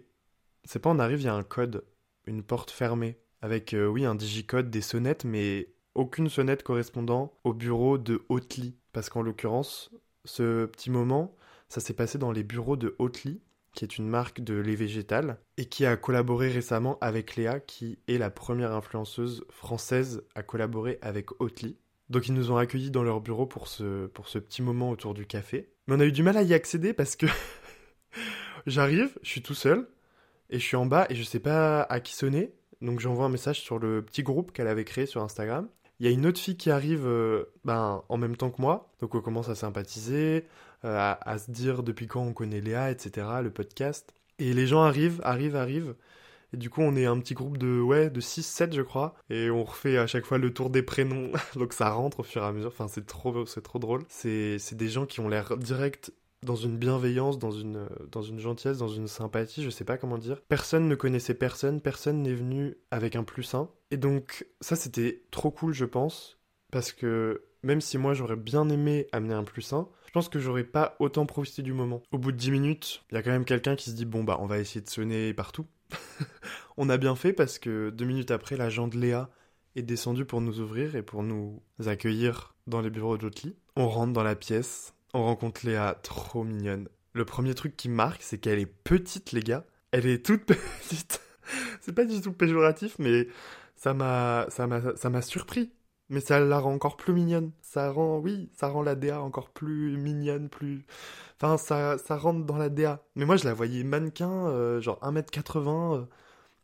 C'est 0.65 0.79
pas 0.79 0.91
on 0.91 0.99
arrive, 1.01 1.21
il 1.21 1.25
y 1.25 1.29
a 1.29 1.35
un 1.35 1.43
code, 1.43 1.85
une 2.27 2.43
porte 2.43 2.71
fermée, 2.71 3.19
avec 3.43 3.75
euh, 3.75 3.87
oui 3.87 4.05
un 4.05 4.15
digicode, 4.15 4.71
des 4.71 4.81
sonnettes, 4.81 5.25
mais 5.25 5.69
aucune 5.95 6.29
sonnette 6.29 6.63
correspondant 6.63 7.35
au 7.43 7.53
bureau 7.53 7.99
de 7.99 8.23
Hautely. 8.29 8.77
Parce 8.93 9.11
qu'en 9.11 9.23
l'occurrence, 9.23 9.91
ce 10.25 10.67
petit 10.67 10.91
moment, 10.91 11.35
ça 11.69 11.81
s'est 11.81 11.95
passé 11.95 12.17
dans 12.17 12.33
les 12.33 12.45
bureaux 12.45 12.77
de 12.77 12.95
Hautely, 12.99 13.41
qui 13.73 13.85
est 13.85 13.99
une 13.99 14.09
marque 14.09 14.41
de 14.41 14.55
lait 14.55 14.75
végétal, 14.75 15.39
et 15.57 15.67
qui 15.67 15.87
a 15.87 15.97
collaboré 15.97 16.49
récemment 16.49 16.99
avec 17.01 17.37
Léa, 17.37 17.61
qui 17.61 17.99
est 18.09 18.19
la 18.19 18.31
première 18.31 18.73
influenceuse 18.73 19.45
française 19.51 20.23
à 20.35 20.43
collaborer 20.43 20.99
avec 21.03 21.41
Oatly. 21.41 21.77
Donc 22.09 22.27
ils 22.27 22.35
nous 22.35 22.51
ont 22.51 22.57
accueillis 22.57 22.91
dans 22.91 23.05
leur 23.05 23.21
bureau 23.21 23.47
pour 23.47 23.69
ce, 23.69 24.07
petit 24.07 24.63
moment 24.63 24.91
autour 24.91 25.15
du 25.15 25.27
café. 25.27 25.71
Mais 25.87 25.95
on 25.95 26.01
a 26.01 26.05
eu 26.05 26.13
du 26.13 26.23
mal 26.23 26.37
à 26.37 26.43
y 26.43 26.55
accéder 26.55 26.93
parce 26.93 27.15
que 27.15 27.27
j'arrive, 28.67 29.17
je 29.23 29.29
suis 29.29 29.43
tout 29.43 29.55
seul, 29.55 29.89
et 30.51 30.59
je 30.59 30.65
suis 30.65 30.77
en 30.77 30.87
bas 30.87 31.07
et 31.09 31.15
je 31.15 31.23
sais 31.23 31.41
pas 31.41 31.83
à 31.83 32.01
qui 32.01 32.15
sonner. 32.15 32.53
Donc 32.81 32.99
j'envoie 32.99 33.27
un 33.27 33.31
message 33.31 33.61
sur 33.61 33.79
le 33.79 34.03
petit 34.05 34.23
groupe 34.23 34.53
qu'elle 34.53 34.67
avait 34.67 34.85
créé 34.85 35.07
sur 35.07 35.23
Instagram. 35.23 35.69
Il 36.01 36.07
y 36.07 36.09
a 36.09 36.13
une 36.13 36.25
autre 36.25 36.41
fille 36.41 36.57
qui 36.57 36.71
arrive 36.71 37.07
euh, 37.07 37.45
ben, 37.67 38.03
en 38.09 38.17
même 38.17 38.35
temps 38.35 38.51
que 38.51 38.61
moi, 38.61 38.91
donc 39.01 39.15
on 39.15 39.21
commence 39.21 39.51
à 39.51 39.55
sympathiser, 39.55 40.47
euh, 40.87 41.15
à, 41.21 41.39
se 41.39 41.51
dire 41.51 41.83
depuis 41.83 42.07
quand 42.07 42.23
on 42.23 42.33
connaît 42.33 42.63
Léa, 42.63 42.91
etc., 42.91 43.27
le 43.43 43.51
podcast. 43.51 44.15
Et 44.39 44.55
les 44.55 44.67
gens 44.67 44.83
arrivent, 44.83 45.21
arrivent, 45.25 45.57
arrivent. 45.57 45.95
Et 46.55 46.57
du 46.57 46.71
coup, 46.71 46.81
on 46.81 46.97
est 46.97 47.05
un 47.05 47.19
petit 47.21 47.35
groupe 47.35 47.59
de, 47.59 47.81
ouais, 47.81 48.09
de 48.09 48.21
6, 48.21 48.43
7, 48.43 48.75
je 48.75 48.81
crois. 48.81 49.15
Et 49.29 49.51
on 49.51 49.63
refait 49.63 49.99
à 49.99 50.07
chaque 50.07 50.25
fois 50.25 50.39
le 50.39 50.55
tour 50.55 50.71
des 50.71 50.83
prénoms. 50.83 51.31
Donc 51.55 51.75
ça 51.75 51.91
rentre 51.91 52.21
au 52.21 52.23
fur 52.23 52.43
et 52.43 52.47
à 52.47 52.53
mesure. 52.53 52.71
Enfin, 52.71 52.89
c'est 52.89 53.07
trop, 53.07 53.45
c'est 53.45 53.63
trop 53.63 53.79
drôle. 53.79 54.03
C'est, 54.09 54.59
c'est 54.59 54.77
des 54.77 54.89
gens 54.89 55.05
qui 55.05 55.21
ont 55.21 55.29
l'air 55.29 55.59
direct 55.59 56.13
dans 56.43 56.57
une 56.57 56.79
bienveillance, 56.79 57.39
dans 57.39 57.51
une, 57.51 57.87
dans 58.11 58.23
une 58.23 58.39
gentillesse, 58.39 58.79
dans 58.79 58.89
une 58.89 59.07
sympathie, 59.07 59.63
je 59.63 59.69
sais 59.69 59.85
pas 59.85 59.99
comment 59.99 60.17
dire. 60.17 60.41
Personne 60.49 60.89
ne 60.89 60.95
connaissait 60.95 61.35
personne, 61.35 61.83
personne 61.83 62.23
n'est 62.23 62.33
venu 62.33 62.79
avec 62.91 63.17
un 63.17 63.25
plus 63.25 63.55
un. 63.55 63.69
Et 63.91 63.97
donc, 63.97 64.47
ça 64.61 64.77
c'était 64.77 65.23
trop 65.31 65.51
cool, 65.51 65.73
je 65.73 65.85
pense. 65.85 66.39
Parce 66.71 66.93
que 66.93 67.45
même 67.63 67.81
si 67.81 67.99
moi 67.99 68.15
j'aurais 68.15 68.37
bien 68.37 68.69
aimé 68.69 69.07
amener 69.13 69.35
un 69.35 69.45
plus 69.45 69.73
un, 69.73 69.89
je 70.07 70.13
pense 70.13 70.29
que 70.29 70.39
j'aurais 70.39 70.65
pas 70.65 70.97
autant 70.99 71.27
profité 71.27 71.63
du 71.63 71.73
moment. 71.73 72.03
Au 72.13 72.19
bout 72.19 72.33
de 72.33 72.37
10 72.37 72.51
minutes, 72.51 73.05
il 73.11 73.15
y 73.15 73.19
a 73.19 73.23
quand 73.23 73.31
même 73.31 73.45
quelqu'un 73.45 73.77
qui 73.77 73.91
se 73.91 73.95
dit 73.95 74.05
bon 74.05 74.25
bah 74.25 74.39
on 74.41 74.47
va 74.47 74.59
essayer 74.59 74.81
de 74.81 74.89
sonner 74.89 75.35
partout. 75.35 75.67
on 76.77 76.89
a 76.89 76.97
bien 76.97 77.15
fait 77.17 77.33
parce 77.33 77.59
que 77.59 77.91
deux 77.91 78.05
minutes 78.05 78.31
après, 78.31 78.57
l'agent 78.57 78.89
de 78.89 78.99
Léa 78.99 79.31
est 79.77 79.83
descendu 79.83 80.25
pour 80.25 80.41
nous 80.41 80.61
ouvrir 80.61 80.97
et 80.97 81.03
pour 81.03 81.23
nous 81.23 81.63
accueillir 81.87 82.55
dans 82.67 82.81
les 82.81 82.91
bureaux 82.91 83.17
de 83.17 83.23
Jotli. 83.23 83.57
On 83.77 83.89
rentre 83.89 84.13
dans 84.13 84.23
la 84.23 84.37
pièce, 84.37 84.95
on 85.15 85.25
rencontre 85.25 85.65
Léa, 85.65 85.99
trop 86.03 86.45
mignonne. 86.45 86.89
Le 87.13 87.25
premier 87.25 87.55
truc 87.55 87.77
qui 87.77 87.89
marque, 87.89 88.23
c'est 88.23 88.39
qu'elle 88.39 88.59
est 88.59 88.67
petite, 88.67 89.33
les 89.33 89.43
gars. 89.43 89.65
Elle 89.91 90.07
est 90.07 90.25
toute 90.25 90.45
petite. 90.47 91.21
c'est 91.81 91.95
pas 91.95 92.05
du 92.05 92.21
tout 92.21 92.33
péjoratif, 92.33 92.97
mais 92.99 93.27
ça 93.81 93.95
m'a, 93.95 94.47
ça 94.51 94.67
m'a, 94.69 94.97
ça 94.97 95.11
m'a 95.11 95.23
surpris 95.23 95.73
mais 96.11 96.21
ça 96.21 96.41
la 96.41 96.59
rend 96.59 96.75
encore 96.75 96.97
plus 96.97 97.15
mignonne. 97.15 97.53
Ça 97.63 97.91
rend, 97.91 98.19
oui, 98.19 98.51
ça 98.53 98.69
rend 98.69 98.83
la 98.83 98.97
DA 98.97 99.23
encore 99.23 99.51
plus 99.51 99.97
mignonne, 99.97 100.49
plus... 100.51 100.85
Enfin, 101.41 101.57
ça, 101.57 101.99
ça 101.99 102.17
rentre 102.17 102.45
dans 102.45 102.59
la 102.59 102.69
DA. 102.69 103.03
Mais 103.15 103.25
moi, 103.25 103.37
je 103.37 103.45
la 103.45 103.55
voyais 103.55 103.85
mannequin, 103.85 104.49
euh, 104.49 104.81
genre 104.81 104.99
1m80, 105.03 105.97
euh, 105.97 106.05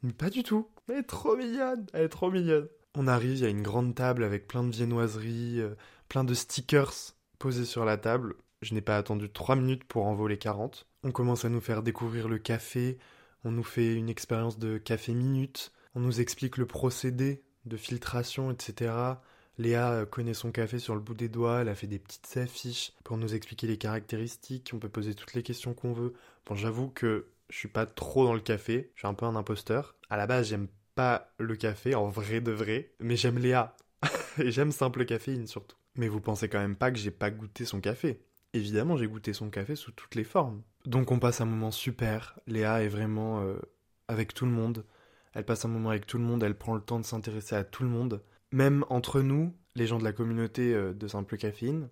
mais 0.03 0.13
pas 0.13 0.31
du 0.31 0.43
tout. 0.43 0.69
Elle 0.89 0.99
est 0.99 1.03
trop 1.05 1.37
mignonne, 1.37 1.87
elle 1.95 2.05
est 2.05 2.09
trop 2.09 2.31
mignonne. 2.31 2.69
On 2.97 3.07
arrive, 3.07 3.33
il 3.39 3.41
y 3.41 3.47
a 3.47 3.49
une 3.49 3.63
grande 3.63 3.95
table 3.95 4.25
avec 4.25 4.49
plein 4.49 4.65
de 4.65 4.71
viennoiseries, 4.71 5.61
euh, 5.61 5.77
plein 6.09 6.25
de 6.25 6.35
stickers 6.35 7.15
posés 7.39 7.65
sur 7.65 7.85
la 7.85 7.97
table. 7.97 8.35
Je 8.63 8.75
n'ai 8.75 8.81
pas 8.81 8.97
attendu 8.97 9.31
3 9.31 9.57
minutes 9.57 9.85
pour 9.85 10.07
en 10.07 10.15
voler 10.15 10.39
40. 10.39 10.87
On 11.05 11.13
commence 11.13 11.45
à 11.45 11.49
nous 11.49 11.61
faire 11.61 11.83
découvrir 11.83 12.29
le 12.29 12.39
café, 12.39 12.99
on 13.45 13.53
nous 13.53 13.63
fait 13.63 13.95
une 13.95 14.09
expérience 14.09 14.59
de 14.59 14.79
café 14.79 15.15
minute, 15.15 15.73
on 15.97 16.00
nous 16.00 16.21
explique 16.21 16.59
le 16.59 16.67
procédé 16.67 17.43
de 17.65 17.76
filtration, 17.79 18.50
etc. 18.53 18.93
Léa 19.59 19.93
euh, 19.93 20.07
connaît 20.07 20.35
son 20.35 20.53
café 20.53 20.79
sur 20.79 20.95
le 20.95 21.00
bout 21.00 21.15
des 21.15 21.31
doigts, 21.31 21.62
elle 21.62 21.71
a 21.71 21.75
fait 21.75 21.87
des 21.87 21.99
petites 21.99 22.37
affiches 22.37 22.93
pour 23.03 23.17
nous 23.17 23.35
expliquer 23.35 23.67
les 23.67 23.79
caractéristiques, 23.79 24.71
on 24.75 24.79
peut 24.79 24.91
poser 24.91 25.15
toutes 25.15 25.33
les 25.33 25.43
questions 25.43 25.73
qu'on 25.73 25.95
veut. 25.95 26.12
Bon, 26.45 26.55
j'avoue 26.55 26.88
que 26.88 27.29
je 27.49 27.57
suis 27.57 27.69
pas 27.69 27.87
trop 27.87 28.25
dans 28.26 28.35
le 28.35 28.41
café, 28.41 28.91
je 28.95 29.00
suis 29.00 29.09
un 29.09 29.15
peu 29.15 29.25
un 29.25 29.37
imposteur. 29.37 29.97
À 30.11 30.19
la 30.19 30.26
base, 30.26 30.49
j'aime 30.49 30.69
pas 30.95 31.33
le 31.38 31.57
café, 31.57 31.95
en 31.95 32.09
vrai 32.09 32.43
de 32.43 32.53
vrai, 32.53 32.93
mais 33.00 33.17
j'aime 33.17 33.38
Léa. 33.38 33.75
Et 34.38 34.50
j'aime 34.50 34.73
simple 34.73 35.07
caféine 35.07 35.47
surtout. 35.47 35.79
Mais 35.97 36.09
vous 36.09 36.21
pensez 36.21 36.50
quand 36.50 36.59
même 36.59 36.76
pas 36.76 36.91
que 36.91 36.99
j'ai 36.99 37.11
pas 37.11 37.31
goûté 37.31 37.65
son 37.65 37.81
café. 37.81 38.21
Évidemment, 38.53 38.99
j'ai 38.99 39.07
goûté 39.07 39.33
son 39.33 39.49
café 39.49 39.76
sous 39.76 39.93
toutes 39.93 40.15
les 40.15 40.25
formes. 40.25 40.61
Donc 40.85 41.11
on 41.11 41.19
passe 41.19 41.41
un 41.41 41.47
moment 41.47 41.71
super. 41.71 42.38
Léa 42.47 42.83
est 42.83 42.88
vraiment 42.88 43.41
euh, 43.41 43.57
avec 44.09 44.35
tout 44.35 44.45
le 44.45 44.53
monde. 44.53 44.85
Elle 45.37 45.45
passe 45.45 45.66
un 45.66 45.69
moment 45.69 45.90
avec 45.90 46.07
tout 46.07 46.16
le 46.16 46.25
monde, 46.25 46.43
elle 46.43 46.57
prend 46.57 46.75
le 46.75 46.81
temps 46.81 46.99
de 46.99 47.05
s'intéresser 47.05 47.57
à 47.57 47.62
tout 47.62 47.83
le 47.83 47.90
monde. 47.90 48.23
Même 48.52 48.87
entre 48.88 49.21
nous, 49.21 49.52
les 49.75 49.87
gens 49.87 49.99
de 49.99 50.05
la 50.05 50.14
communauté 50.14 50.73
euh, 50.73 50.95
de 50.95 51.07
Simple 51.07 51.37
Caféine, 51.37 51.90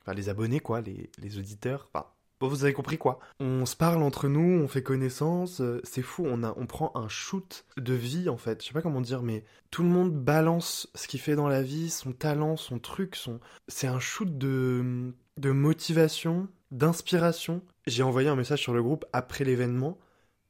enfin 0.00 0.14
les 0.14 0.30
abonnés 0.30 0.60
quoi, 0.60 0.80
les, 0.80 1.10
les 1.18 1.38
auditeurs, 1.38 1.90
enfin 1.92 2.06
vous 2.40 2.64
avez 2.64 2.72
compris 2.72 2.96
quoi 2.96 3.18
On 3.38 3.66
se 3.66 3.76
parle 3.76 4.02
entre 4.02 4.28
nous, 4.28 4.62
on 4.62 4.66
fait 4.66 4.82
connaissance, 4.82 5.60
euh, 5.60 5.80
c'est 5.84 6.00
fou, 6.00 6.24
on, 6.26 6.42
a, 6.42 6.54
on 6.56 6.66
prend 6.66 6.90
un 6.94 7.06
shoot 7.08 7.66
de 7.76 7.92
vie 7.92 8.30
en 8.30 8.38
fait, 8.38 8.62
je 8.62 8.68
sais 8.68 8.72
pas 8.72 8.80
comment 8.80 9.02
dire, 9.02 9.22
mais 9.22 9.44
tout 9.70 9.82
le 9.82 9.90
monde 9.90 10.12
balance 10.12 10.88
ce 10.94 11.06
qu'il 11.06 11.20
fait 11.20 11.36
dans 11.36 11.48
la 11.48 11.62
vie, 11.62 11.90
son 11.90 12.12
talent, 12.12 12.56
son 12.56 12.78
truc, 12.78 13.14
son... 13.14 13.40
c'est 13.68 13.88
un 13.88 14.00
shoot 14.00 14.38
de, 14.38 15.12
de 15.36 15.50
motivation, 15.50 16.48
d'inspiration. 16.70 17.62
J'ai 17.86 18.02
envoyé 18.02 18.28
un 18.30 18.36
message 18.36 18.62
sur 18.62 18.72
le 18.72 18.82
groupe 18.82 19.04
après 19.12 19.44
l'événement 19.44 19.98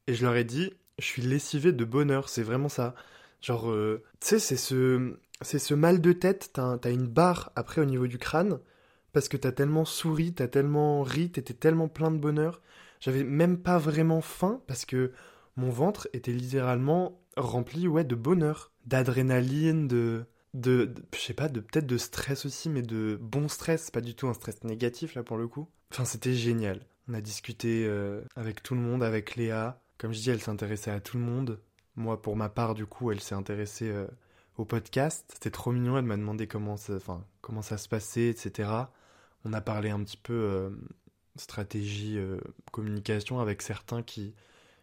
et 0.06 0.14
je 0.14 0.24
leur 0.24 0.36
ai 0.36 0.44
dit, 0.44 0.72
je 0.98 1.04
suis 1.04 1.22
lessivé 1.22 1.72
de 1.72 1.84
bonheur, 1.84 2.28
c'est 2.28 2.42
vraiment 2.42 2.68
ça. 2.68 2.94
Genre, 3.40 3.70
euh, 3.70 4.02
tu 4.20 4.28
sais, 4.28 4.38
c'est 4.38 4.56
ce, 4.56 5.18
c'est 5.42 5.58
ce 5.58 5.74
mal 5.74 6.00
de 6.00 6.12
tête, 6.12 6.50
t'as, 6.52 6.78
t'as 6.78 6.90
une 6.90 7.06
barre 7.06 7.52
après 7.56 7.80
au 7.80 7.84
niveau 7.84 8.06
du 8.06 8.18
crâne, 8.18 8.58
parce 9.12 9.28
que 9.28 9.36
t'as 9.36 9.52
tellement 9.52 9.84
souri, 9.84 10.32
t'as 10.34 10.48
tellement 10.48 11.02
ri, 11.02 11.30
t'étais 11.30 11.54
tellement 11.54 11.88
plein 11.88 12.10
de 12.10 12.18
bonheur. 12.18 12.62
J'avais 13.00 13.24
même 13.24 13.58
pas 13.58 13.78
vraiment 13.78 14.20
faim 14.20 14.62
parce 14.66 14.84
que 14.86 15.12
mon 15.56 15.70
ventre 15.70 16.08
était 16.12 16.32
littéralement 16.32 17.20
rempli 17.36 17.88
ouais 17.88 18.04
de 18.04 18.14
bonheur, 18.14 18.72
d'adrénaline, 18.86 19.88
de 19.88 20.26
de, 20.54 20.94
je 21.14 21.20
sais 21.20 21.34
pas, 21.34 21.48
de 21.48 21.60
peut-être 21.60 21.86
de 21.86 21.98
stress 21.98 22.46
aussi, 22.46 22.70
mais 22.70 22.82
de 22.82 23.18
bon 23.20 23.48
stress, 23.48 23.90
pas 23.90 24.00
du 24.00 24.14
tout 24.14 24.26
un 24.26 24.34
stress 24.34 24.64
négatif 24.64 25.14
là 25.14 25.22
pour 25.22 25.36
le 25.36 25.48
coup. 25.48 25.68
Enfin, 25.92 26.04
c'était 26.04 26.32
génial. 26.34 26.80
On 27.08 27.14
a 27.14 27.20
discuté 27.20 27.84
euh, 27.86 28.22
avec 28.34 28.62
tout 28.62 28.74
le 28.74 28.80
monde, 28.80 29.02
avec 29.02 29.36
Léa. 29.36 29.80
Comme 29.98 30.12
je 30.12 30.20
dis, 30.20 30.30
elle 30.30 30.40
s'intéressait 30.40 30.90
à 30.90 31.00
tout 31.00 31.16
le 31.16 31.24
monde. 31.24 31.60
Moi, 31.96 32.20
pour 32.20 32.36
ma 32.36 32.48
part, 32.48 32.74
du 32.74 32.86
coup, 32.86 33.10
elle 33.10 33.20
s'est 33.20 33.34
intéressée 33.34 33.88
euh, 33.88 34.06
au 34.58 34.64
podcast. 34.64 35.30
C'était 35.32 35.50
trop 35.50 35.72
mignon. 35.72 35.96
Elle 35.96 36.04
m'a 36.04 36.16
demandé 36.16 36.46
comment 36.46 36.76
ça, 36.76 36.98
comment 37.40 37.62
ça 37.62 37.78
se 37.78 37.88
passait, 37.88 38.28
etc. 38.28 38.70
On 39.44 39.52
a 39.52 39.60
parlé 39.60 39.90
un 39.90 40.02
petit 40.02 40.18
peu 40.18 40.34
euh, 40.34 40.70
stratégie, 41.36 42.18
euh, 42.18 42.38
communication 42.72 43.40
avec 43.40 43.62
certains 43.62 44.02
qui, 44.02 44.34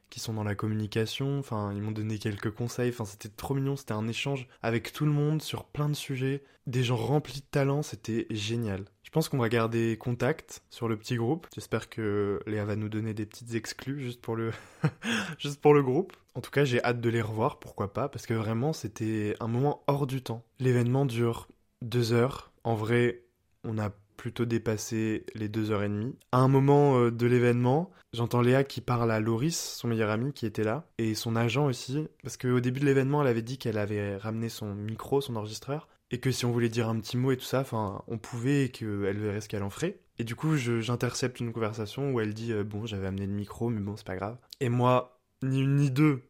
qui 0.09 0.19
sont 0.19 0.33
dans 0.33 0.43
la 0.43 0.55
communication. 0.55 1.37
Enfin, 1.37 1.71
ils 1.73 1.81
m'ont 1.81 1.91
donné 1.91 2.17
quelques 2.17 2.51
conseils. 2.51 2.89
Enfin, 2.89 3.05
c'était 3.05 3.29
trop 3.29 3.53
mignon. 3.53 3.75
C'était 3.75 3.93
un 3.93 4.07
échange 4.07 4.47
avec 4.63 4.93
tout 4.93 5.05
le 5.05 5.11
monde 5.11 5.43
sur 5.43 5.65
plein 5.65 5.89
de 5.89 5.95
sujets. 5.95 6.43
Des 6.65 6.83
gens 6.83 6.97
remplis 6.97 7.41
de 7.41 7.45
talent. 7.45 7.83
C'était 7.83 8.25
génial. 8.31 8.85
Je 9.13 9.19
pense 9.19 9.29
qu'on 9.29 9.37
va 9.37 9.47
garder 9.47 9.95
contact 9.95 10.63
sur 10.71 10.87
le 10.87 10.97
petit 10.97 11.17
groupe. 11.17 11.45
J'espère 11.53 11.87
que 11.87 12.39
Léa 12.47 12.65
va 12.65 12.75
nous 12.75 12.89
donner 12.89 13.13
des 13.13 13.27
petites 13.27 13.53
exclus 13.53 13.99
juste 13.99 14.19
pour 14.19 14.35
le, 14.35 14.49
juste 15.37 15.61
pour 15.61 15.75
le 15.75 15.83
groupe. 15.83 16.13
En 16.33 16.41
tout 16.41 16.49
cas, 16.49 16.65
j'ai 16.65 16.83
hâte 16.83 16.99
de 16.99 17.11
les 17.11 17.21
revoir. 17.21 17.59
Pourquoi 17.59 17.93
pas 17.93 18.09
Parce 18.09 18.25
que 18.25 18.33
vraiment, 18.33 18.73
c'était 18.73 19.35
un 19.39 19.47
moment 19.47 19.83
hors 19.85 20.07
du 20.07 20.23
temps. 20.23 20.41
L'événement 20.59 21.05
dure 21.05 21.47
deux 21.83 22.11
heures. 22.11 22.51
En 22.63 22.73
vrai, 22.73 23.21
on 23.63 23.77
a 23.77 23.91
plutôt 24.17 24.45
dépassé 24.45 25.27
les 25.35 25.47
deux 25.47 25.69
heures 25.69 25.83
et 25.83 25.89
demie. 25.89 26.15
À 26.31 26.39
un 26.39 26.47
moment 26.47 26.97
euh, 26.97 27.11
de 27.11 27.27
l'événement, 27.27 27.91
j'entends 28.13 28.41
Léa 28.41 28.63
qui 28.63 28.81
parle 28.81 29.11
à 29.11 29.19
Loris, 29.19 29.75
son 29.75 29.89
meilleur 29.89 30.09
ami 30.09 30.33
qui 30.33 30.47
était 30.47 30.63
là, 30.63 30.87
et 30.97 31.13
son 31.13 31.35
agent 31.35 31.67
aussi, 31.67 32.07
parce 32.23 32.37
qu'au 32.37 32.59
début 32.61 32.79
de 32.79 32.85
l'événement, 32.85 33.21
elle 33.21 33.27
avait 33.27 33.43
dit 33.43 33.59
qu'elle 33.59 33.77
avait 33.77 34.17
ramené 34.17 34.49
son 34.49 34.73
micro, 34.73 35.21
son 35.21 35.35
enregistreur, 35.35 35.87
et 36.11 36.19
que 36.19 36.31
si 36.31 36.45
on 36.45 36.51
voulait 36.51 36.69
dire 36.69 36.89
un 36.89 36.99
petit 36.99 37.17
mot 37.17 37.31
et 37.31 37.37
tout 37.37 37.43
ça, 37.43 37.65
on 38.07 38.17
pouvait 38.17 38.65
et 38.65 38.69
qu'elle 38.69 39.17
verrait 39.17 39.41
ce 39.41 39.49
qu'elle 39.49 39.63
en 39.63 39.69
ferait. 39.69 39.99
Et 40.19 40.23
du 40.23 40.35
coup, 40.35 40.55
j'intercepte 40.57 41.39
une 41.39 41.51
conversation 41.51 42.11
où 42.11 42.19
elle 42.19 42.33
dit 42.33 42.53
euh, 42.53 42.63
Bon, 42.63 42.85
j'avais 42.85 43.07
amené 43.07 43.25
le 43.25 43.33
micro, 43.33 43.69
mais 43.69 43.79
bon, 43.79 43.97
c'est 43.97 44.05
pas 44.05 44.15
grave. 44.15 44.37
Et 44.59 44.69
moi, 44.69 45.19
ni 45.41 45.61
une 45.61 45.75
ni 45.75 45.89
deux, 45.89 46.21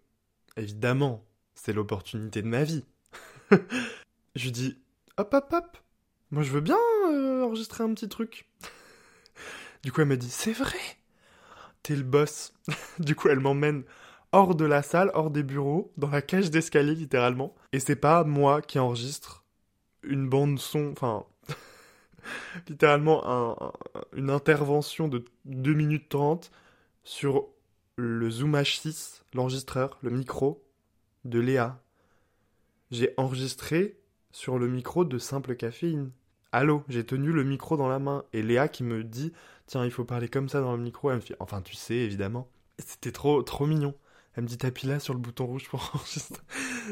évidemment, 0.56 1.26
c'est 1.54 1.74
l'opportunité 1.74 2.42
de 2.42 2.48
ma 2.48 2.64
vie. 2.64 2.86
je 4.36 4.50
dis 4.50 4.78
Hop, 5.18 5.34
hop, 5.34 5.54
hop, 5.54 5.78
moi 6.32 6.42
je 6.44 6.52
veux 6.52 6.62
bien 6.62 6.78
euh, 7.10 7.44
enregistrer 7.44 7.84
un 7.84 7.94
petit 7.94 8.10
truc. 8.10 8.50
du 9.84 9.92
coup, 9.92 10.02
elle 10.02 10.08
m'a 10.08 10.16
dit 10.16 10.30
C'est 10.30 10.54
vrai 10.54 10.80
T'es 11.84 11.96
le 11.98 12.04
boss. 12.04 12.54
du 13.00 13.16
coup, 13.16 13.28
elle 13.28 13.42
m'emmène 13.42 13.84
hors 14.32 14.56
de 14.56 14.66
la 14.66 14.82
salle, 14.82 15.12
hors 15.14 15.30
des 15.30 15.44
bureaux, 15.44 15.92
dans 15.98 16.10
la 16.10 16.22
cage 16.22 16.50
d'escalier 16.50 16.96
littéralement. 16.96 17.54
Et 17.74 17.80
c'est 17.80 17.98
pas 17.98 18.24
moi 18.24 18.62
qui 18.62 18.80
enregistre 18.80 19.43
une 20.04 20.28
bande 20.30 20.60
son, 20.60 20.92
enfin, 20.92 21.26
littéralement 22.68 23.22
un, 23.26 23.72
une 24.16 24.30
intervention 24.30 25.08
de 25.08 25.26
2 25.46 25.74
minutes 25.74 26.10
30 26.10 26.52
sur 27.04 27.48
le 27.96 28.30
Zoom 28.30 28.56
H6, 28.56 29.22
l'enregistreur, 29.34 29.98
le 30.02 30.10
micro 30.10 30.64
de 31.26 31.40
Léa. 31.40 31.82
J'ai 32.92 33.14
enregistré 33.18 33.98
sur 34.32 34.60
le 34.60 34.68
micro 34.68 35.06
de 35.06 35.18
Simple 35.18 35.56
Caféine. 35.56 36.12
Allô, 36.52 36.84
j'ai 36.88 37.06
tenu 37.06 37.32
le 37.32 37.44
micro 37.44 37.78
dans 37.78 37.88
la 37.88 38.00
main 38.00 38.24
et 38.34 38.44
Léa 38.44 38.68
qui 38.68 38.84
me 38.84 39.04
dit 39.04 39.34
Tiens, 39.66 39.86
il 39.86 39.92
faut 39.92 40.06
parler 40.06 40.28
comme 40.28 40.50
ça 40.50 40.62
dans 40.62 40.76
le 40.76 40.84
micro. 40.84 41.10
Elle 41.10 41.18
me 41.18 41.22
fait 41.22 41.36
Enfin, 41.40 41.62
tu 41.62 41.76
sais, 41.76 41.96
évidemment. 41.96 42.48
C'était 42.80 43.12
trop, 43.12 43.42
trop 43.44 43.66
mignon. 43.66 43.96
Elle 44.36 44.44
me 44.44 44.48
dit 44.48 44.58
T'appuies 44.58 44.88
là 44.88 45.00
sur 45.00 45.14
le 45.14 45.20
bouton 45.20 45.46
rouge 45.46 45.68
pour 45.70 45.80
enregistrer. 45.94 46.44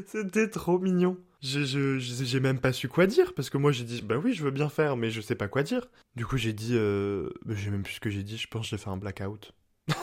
C'était 0.08 0.50
trop 0.50 0.80
mignon. 0.80 1.18
Je, 1.41 1.63
je, 1.63 1.98
j'ai 2.00 2.39
même 2.39 2.60
pas 2.60 2.71
su 2.71 2.88
quoi 2.88 3.07
dire 3.07 3.33
parce 3.33 3.50
que 3.50 3.57
moi 3.57 3.71
j'ai 3.71 3.83
dit 3.83 4.01
Bah 4.01 4.17
oui, 4.17 4.33
je 4.33 4.43
veux 4.43 4.51
bien 4.51 4.69
faire, 4.69 4.95
mais 4.95 5.10
je 5.10 5.21
sais 5.21 5.36
pas 5.36 5.48
quoi 5.48 5.63
dire. 5.63 5.88
Du 6.15 6.25
coup, 6.25 6.38
j'ai 6.38 6.53
dit 6.53 6.74
euh... 6.74 7.29
bah, 7.45 7.55
J'ai 7.55 7.71
même 7.71 7.83
plus 7.83 7.95
ce 7.95 8.00
que 8.00 8.10
j'ai 8.10 8.24
dit. 8.24 8.38
Je 8.38 8.48
pense 8.48 8.67
j'ai 8.67 8.77
fait 8.77 8.89
un 8.89 8.98
blackout. 8.98 9.53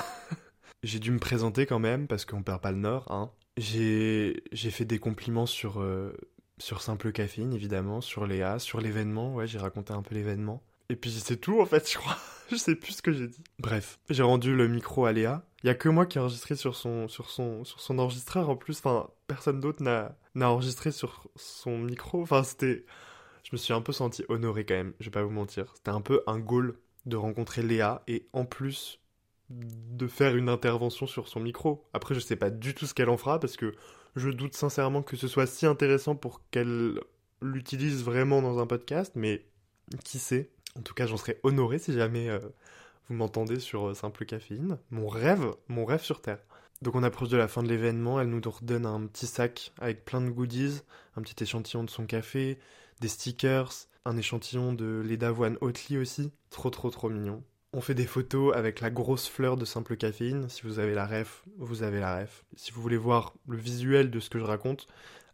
j'ai 0.83 0.99
dû 0.99 1.12
me 1.12 1.18
présenter 1.18 1.66
quand 1.66 1.78
même 1.78 2.09
parce 2.09 2.25
qu'on 2.25 2.42
perd 2.42 2.61
pas 2.61 2.73
le 2.73 2.78
nord, 2.78 3.11
hein. 3.11 3.30
J'ai, 3.57 4.42
j'ai 4.52 4.71
fait 4.71 4.85
des 4.85 4.99
compliments 4.99 5.47
sur. 5.47 5.80
Euh 5.80 6.12
sur 6.61 6.83
Simple 6.83 7.12
Caféine, 7.12 7.52
évidemment, 7.52 8.00
sur 8.00 8.26
Léa, 8.26 8.59
sur 8.59 8.80
l'événement, 8.80 9.35
ouais, 9.35 9.47
j'ai 9.47 9.59
raconté 9.59 9.92
un 9.92 10.02
peu 10.02 10.14
l'événement. 10.14 10.62
Et 10.90 10.97
puis 10.97 11.11
c'est 11.11 11.37
tout 11.37 11.61
en 11.61 11.66
fait, 11.66 11.90
je 11.90 11.97
crois. 11.97 12.16
je 12.50 12.57
sais 12.57 12.75
plus 12.75 12.95
ce 12.95 13.02
que 13.02 13.12
j'ai 13.12 13.28
dit. 13.28 13.42
Bref, 13.59 13.99
j'ai 14.11 14.23
rendu 14.23 14.54
le 14.54 14.68
micro 14.68 15.04
à 15.07 15.12
Léa. 15.12 15.45
Il 15.62 15.67
y 15.67 15.71
a 15.71 15.75
que 15.75 15.88
moi 15.88 16.07
qui 16.07 16.19
ai 16.19 16.21
enregistré 16.21 16.55
sur 16.55 16.77
son, 16.77 17.09
sur 17.09 17.31
son, 17.31 17.65
sur 17.65 17.81
son 17.81 17.99
enregistreur 17.99 18.49
en 18.49 18.57
plus. 18.57 18.79
Enfin, 18.79 19.11
personne 19.27 19.61
d'autre 19.61 19.83
n'a, 19.83 20.17
enregistré 20.41 20.93
sur 20.93 21.29
son 21.37 21.79
micro. 21.79 22.23
Enfin, 22.23 22.43
c'était. 22.45 22.85
Je 23.43 23.50
me 23.53 23.57
suis 23.57 23.73
un 23.73 23.81
peu 23.81 23.93
senti 23.93 24.25
honoré 24.29 24.65
quand 24.67 24.75
même, 24.75 24.93
je 25.00 25.07
vais 25.07 25.11
pas 25.11 25.23
vous 25.23 25.31
mentir. 25.31 25.73
C'était 25.75 25.91
un 25.91 26.03
peu 26.03 26.23
un 26.27 26.38
goal 26.38 26.79
de 27.07 27.17
rencontrer 27.17 27.62
Léa 27.62 28.03
et 28.07 28.29
en 28.35 28.45
plus 28.45 29.00
de 29.49 30.07
faire 30.07 30.37
une 30.37 30.50
intervention 30.50 31.07
sur 31.07 31.29
son 31.29 31.41
micro. 31.41 31.88
Après, 31.95 32.15
je 32.15 32.21
sais 32.21 32.37
pas 32.37 32.50
du 32.50 32.75
tout 32.75 32.85
ce 32.85 32.93
qu'elle 32.93 33.09
en 33.09 33.17
fera 33.17 33.41
parce 33.41 33.57
que 33.57 33.75
je 34.17 34.29
doute 34.29 34.55
sincèrement 34.55 35.03
que 35.03 35.17
ce 35.17 35.29
soit 35.29 35.47
si 35.47 35.65
intéressant 35.65 36.15
pour 36.15 36.43
qu'elle 36.50 37.00
l'utilise 37.41 38.05
vraiment 38.05 38.43
dans 38.43 38.59
un 38.59 38.67
podcast, 38.67 39.12
mais 39.15 39.47
qui 40.05 40.19
sait 40.19 40.50
En 40.77 40.83
tout 40.83 40.95
cas, 40.95 41.07
j'en 41.07 41.17
serais 41.17 41.41
honoré 41.43 41.79
si 41.79 41.95
jamais 41.95 42.29
euh, 42.29 42.41
vous 43.09 43.15
m'entendez 43.15 43.61
sur 43.61 43.88
euh, 43.88 43.95
Simple 43.95 44.25
Caféine. 44.25 44.79
Mon 44.91 45.09
rêve, 45.09 45.55
mon 45.69 45.85
rêve 45.85 46.03
sur 46.03 46.21
Terre. 46.21 46.41
Donc 46.83 46.95
on 46.95 47.03
approche 47.03 47.29
de 47.29 47.37
la 47.37 47.49
fin 47.49 47.62
de 47.62 47.69
l'événement, 47.69 48.21
elle 48.21 48.29
nous 48.29 48.41
redonne 48.50 48.87
un 48.87 49.07
petit 49.07 49.27
sac 49.27 49.73
avec 49.81 50.05
plein 50.05 50.21
de 50.21 50.31
goodies, 50.31 50.83
un 51.17 51.23
petit 51.23 51.43
échantillon 51.43 51.83
de 51.83 51.91
son 51.91 52.07
café, 52.07 52.59
des 53.00 53.09
stickers, 53.09 53.73
un 54.05 54.17
échantillon 54.17 54.73
de 54.73 55.03
lait 55.05 55.17
d'avoine 55.17 55.59
Oatly 55.61 55.99
aussi. 55.99 56.33
Trop 56.50 56.71
trop 56.71 56.91
trop 56.91 57.11
mignon. 57.11 57.43
On 57.73 57.81
fait 57.81 57.95
des 57.95 58.07
photos 58.07 58.55
avec 58.57 58.81
la 58.81 58.91
grosse 58.91 59.29
fleur 59.29 59.57
de 59.57 59.65
simple 59.65 59.97
caféine. 59.97 60.49
Si 60.49 60.62
vous 60.62 60.79
avez 60.79 60.95
la 60.95 61.07
ref, 61.07 61.43
vous 61.59 61.83
avez 61.83 62.00
la 62.00 62.21
ref. 62.21 62.45
Si 62.57 62.71
vous 62.71 62.81
voulez 62.81 62.97
voir 62.97 63.35
le 63.49 63.57
visuel 63.57 64.11
de 64.11 64.21
ce 64.21 64.31
que 64.31 64.38
je 64.38 64.45
raconte, 64.45 64.87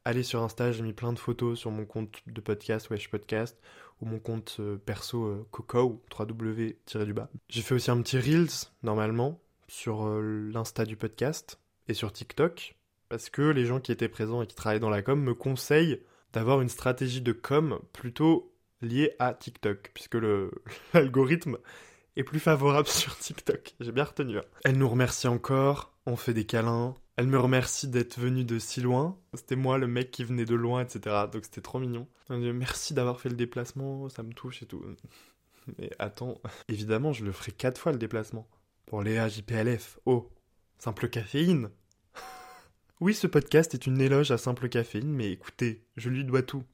allez 0.04 0.22
sur 0.22 0.42
Insta, 0.42 0.72
j'ai 0.72 0.82
mis 0.82 0.94
plein 0.94 1.12
de 1.12 1.18
photos 1.18 1.58
sur 1.58 1.70
mon 1.70 1.84
compte 1.84 2.22
de 2.26 2.40
podcast, 2.40 2.90
Wesh 2.90 3.10
Podcast, 3.10 3.60
mon 4.04 4.18
compte 4.18 4.56
euh, 4.60 4.76
perso 4.76 5.24
euh, 5.24 5.46
Coco, 5.50 6.02
3W-du-bas. 6.10 7.28
J'ai 7.48 7.62
fait 7.62 7.74
aussi 7.74 7.90
un 7.90 8.00
petit 8.02 8.18
Reels, 8.18 8.68
normalement, 8.82 9.40
sur 9.68 10.06
euh, 10.06 10.50
l'Insta 10.52 10.84
du 10.84 10.96
podcast 10.96 11.58
et 11.88 11.94
sur 11.94 12.12
TikTok, 12.12 12.76
parce 13.08 13.30
que 13.30 13.42
les 13.42 13.64
gens 13.64 13.80
qui 13.80 13.92
étaient 13.92 14.08
présents 14.08 14.42
et 14.42 14.46
qui 14.46 14.54
travaillent 14.54 14.80
dans 14.80 14.90
la 14.90 15.02
com 15.02 15.20
me 15.20 15.34
conseillent 15.34 16.00
d'avoir 16.32 16.60
une 16.60 16.68
stratégie 16.68 17.20
de 17.20 17.32
com 17.32 17.80
plutôt 17.92 18.54
liée 18.80 19.14
à 19.18 19.34
TikTok, 19.34 19.90
puisque 19.94 20.16
l'algorithme 20.94 21.58
est 22.16 22.24
plus 22.24 22.40
favorable 22.40 22.88
sur 22.88 23.18
TikTok. 23.18 23.74
J'ai 23.80 23.92
bien 23.92 24.04
retenu. 24.04 24.38
Hein. 24.38 24.44
Elle 24.64 24.78
nous 24.78 24.88
remercie 24.88 25.28
encore, 25.28 25.92
on 26.06 26.16
fait 26.16 26.34
des 26.34 26.44
câlins. 26.44 26.94
Elle 27.16 27.28
me 27.28 27.38
remercie 27.38 27.86
d'être 27.86 28.18
venue 28.18 28.44
de 28.44 28.58
si 28.58 28.80
loin. 28.80 29.16
C'était 29.34 29.56
moi 29.56 29.78
le 29.78 29.86
mec 29.86 30.10
qui 30.10 30.24
venait 30.24 30.44
de 30.44 30.54
loin, 30.54 30.82
etc. 30.82 31.26
Donc 31.32 31.44
c'était 31.44 31.60
trop 31.60 31.78
mignon. 31.78 32.08
Merci 32.28 32.92
d'avoir 32.94 33.20
fait 33.20 33.28
le 33.28 33.36
déplacement, 33.36 34.08
ça 34.08 34.22
me 34.22 34.32
touche 34.32 34.62
et 34.62 34.66
tout. 34.66 34.84
Mais 35.78 35.90
attends, 35.98 36.40
évidemment, 36.68 37.12
je 37.12 37.24
le 37.24 37.32
ferai 37.32 37.52
quatre 37.52 37.80
fois 37.80 37.92
le 37.92 37.98
déplacement. 37.98 38.48
Pour 38.86 39.02
Léa 39.02 39.28
JPLF. 39.28 39.98
Oh, 40.06 40.30
simple 40.78 41.08
caféine. 41.08 41.70
oui, 43.00 43.14
ce 43.14 43.26
podcast 43.26 43.74
est 43.74 43.86
une 43.86 44.00
éloge 44.00 44.30
à 44.30 44.38
simple 44.38 44.68
caféine, 44.68 45.12
mais 45.12 45.30
écoutez, 45.30 45.86
je 45.96 46.10
lui 46.10 46.24
dois 46.24 46.42
tout. 46.42 46.64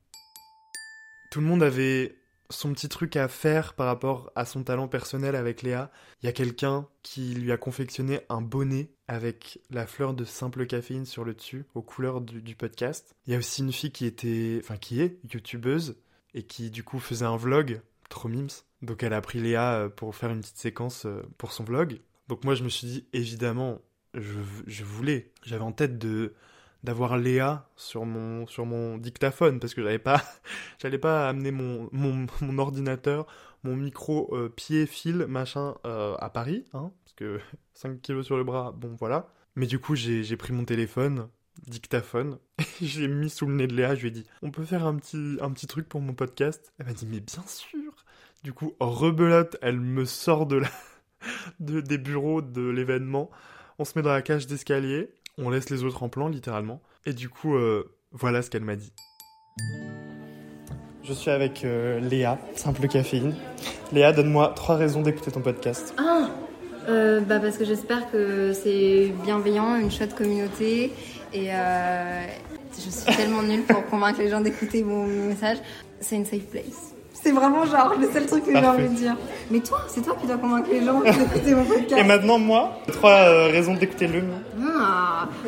Tout 1.30 1.40
le 1.40 1.46
monde 1.46 1.62
avait 1.62 2.19
son 2.50 2.72
petit 2.72 2.88
truc 2.88 3.16
à 3.16 3.28
faire 3.28 3.74
par 3.74 3.86
rapport 3.86 4.30
à 4.34 4.44
son 4.44 4.62
talent 4.62 4.88
personnel 4.88 5.36
avec 5.36 5.62
Léa. 5.62 5.90
Il 6.22 6.26
y 6.26 6.28
a 6.28 6.32
quelqu'un 6.32 6.86
qui 7.02 7.34
lui 7.34 7.52
a 7.52 7.56
confectionné 7.56 8.20
un 8.28 8.40
bonnet 8.40 8.90
avec 9.08 9.60
la 9.70 9.86
fleur 9.86 10.14
de 10.14 10.24
simple 10.24 10.66
caféine 10.66 11.06
sur 11.06 11.24
le 11.24 11.34
dessus, 11.34 11.64
aux 11.74 11.82
couleurs 11.82 12.20
du, 12.20 12.54
podcast. 12.54 13.14
Il 13.26 13.32
y 13.32 13.36
a 13.36 13.38
aussi 13.38 13.62
une 13.62 13.72
fille 13.72 13.92
qui 13.92 14.06
était, 14.06 14.60
enfin 14.62 14.76
qui 14.76 15.00
est 15.00 15.18
youtubeuse 15.32 15.96
et 16.34 16.42
qui 16.42 16.70
du 16.70 16.84
coup 16.84 16.98
faisait 16.98 17.24
un 17.24 17.36
vlog, 17.36 17.80
trop 18.08 18.28
mimes. 18.28 18.48
Donc 18.82 19.02
elle 19.02 19.14
a 19.14 19.20
pris 19.20 19.40
Léa 19.40 19.74
euh, 19.74 19.88
pour 19.88 20.14
faire 20.14 20.30
une 20.30 20.40
petite 20.40 20.58
séquence 20.58 21.06
euh, 21.06 21.22
pour 21.38 21.52
son 21.52 21.64
vlog. 21.64 22.00
Donc 22.28 22.44
moi 22.44 22.54
je 22.54 22.64
me 22.64 22.68
suis 22.68 22.86
dit 22.86 23.06
évidemment, 23.12 23.80
je 24.14 24.84
voulais, 24.84 25.32
j'avais 25.44 25.62
en 25.62 25.72
tête 25.72 25.98
de 25.98 26.34
d'avoir 26.84 27.18
Léa 27.18 27.68
sur 27.76 28.04
mon 28.06 28.46
sur 28.46 28.66
mon 28.66 28.96
dictaphone 28.96 29.60
parce 29.60 29.74
que 29.74 29.82
j'avais 29.82 29.98
pas 29.98 30.22
j'allais 30.78 30.98
pas 30.98 31.28
amener 31.28 31.50
mon, 31.50 31.88
mon, 31.92 32.26
mon 32.40 32.58
ordinateur 32.58 33.26
mon 33.64 33.76
micro 33.76 34.34
euh, 34.34 34.48
pied 34.48 34.86
fil 34.86 35.26
machin 35.26 35.74
euh, 35.86 36.16
à 36.18 36.30
Paris 36.30 36.64
hein, 36.72 36.92
parce 37.04 37.14
que 37.14 37.40
5 37.74 38.00
kilos 38.00 38.26
sur 38.26 38.36
le 38.36 38.44
bras 38.44 38.72
bon 38.72 38.96
voilà. 38.98 39.28
Mais 39.56 39.66
du 39.66 39.78
coup 39.78 39.94
j'ai 39.94 40.36
pris 40.36 40.52
mon 40.52 40.64
téléphone 40.64 41.28
dictaphone 41.66 42.38
j'ai 42.80 43.08
mis 43.08 43.28
sous 43.28 43.46
le 43.46 43.54
nez 43.54 43.66
de 43.66 43.74
Léa 43.74 43.94
je 43.94 44.02
lui 44.02 44.08
ai 44.08 44.12
dit 44.12 44.24
on 44.42 44.50
peut 44.50 44.64
faire 44.64 44.86
un 44.86 44.96
petit 44.96 45.38
un 45.40 45.50
petit 45.50 45.66
truc 45.66 45.88
pour 45.88 46.00
mon 46.00 46.14
podcast? 46.14 46.72
Elle 46.78 46.86
m'a 46.86 46.92
dit 46.92 47.06
mais 47.06 47.20
bien 47.20 47.44
sûr! 47.46 47.92
Du 48.42 48.52
coup 48.54 48.74
rebelote 48.80 49.56
elle 49.60 49.80
me 49.80 50.06
sort 50.06 50.46
de 50.46 50.56
la 50.56 50.70
de, 51.60 51.80
des 51.80 51.98
bureaux 51.98 52.42
de 52.42 52.62
l'événement. 52.62 53.30
On 53.78 53.84
se 53.84 53.98
met 53.98 54.02
dans 54.02 54.12
la 54.12 54.22
cage 54.22 54.46
d'escalier 54.46 55.10
on 55.40 55.50
laisse 55.50 55.70
les 55.70 55.84
autres 55.84 56.02
en 56.02 56.08
plan, 56.08 56.28
littéralement. 56.28 56.80
Et 57.06 57.12
du 57.12 57.28
coup, 57.28 57.54
euh, 57.54 57.90
voilà 58.12 58.42
ce 58.42 58.50
qu'elle 58.50 58.64
m'a 58.64 58.76
dit. 58.76 58.92
Je 61.02 61.12
suis 61.12 61.30
avec 61.30 61.64
euh, 61.64 61.98
Léa, 62.00 62.38
simple 62.54 62.86
caféine. 62.86 63.34
Léa, 63.92 64.12
donne-moi 64.12 64.52
trois 64.54 64.76
raisons 64.76 65.02
d'écouter 65.02 65.32
ton 65.32 65.40
podcast. 65.40 65.94
Ah 65.98 66.28
euh, 66.88 67.20
bah 67.20 67.40
Parce 67.40 67.56
que 67.56 67.64
j'espère 67.64 68.10
que 68.10 68.52
c'est 68.52 69.12
bienveillant, 69.24 69.76
une 69.76 69.90
chouette 69.90 70.14
communauté. 70.14 70.92
Et 71.32 71.52
euh, 71.52 72.22
je 72.74 72.90
suis 72.90 73.16
tellement 73.16 73.42
nulle 73.42 73.62
pour 73.62 73.84
convaincre 73.86 74.20
les 74.20 74.28
gens 74.28 74.40
d'écouter 74.40 74.82
mon 74.82 75.06
message. 75.06 75.58
C'est 76.00 76.16
une 76.16 76.26
safe 76.26 76.46
place. 76.46 76.94
C'est 77.12 77.32
vraiment 77.32 77.66
genre 77.66 77.94
le 78.00 78.10
seul 78.10 78.26
truc 78.26 78.44
que 78.44 78.52
j'ai 78.52 78.66
envie 78.66 78.88
de 78.88 78.94
dire. 78.94 79.16
Mais 79.50 79.60
toi, 79.60 79.84
c'est 79.88 80.00
toi 80.00 80.16
qui 80.18 80.26
dois 80.26 80.38
convaincre 80.38 80.70
les 80.70 80.82
gens 80.84 81.00
d'écouter 81.00 81.54
mon 81.54 81.64
podcast. 81.64 82.00
Et 82.00 82.04
maintenant, 82.04 82.38
moi, 82.38 82.78
trois 82.86 83.10
euh, 83.10 83.48
raisons 83.48 83.74
d'écouter 83.74 84.06
le 84.06 84.22
mien. 84.22 84.40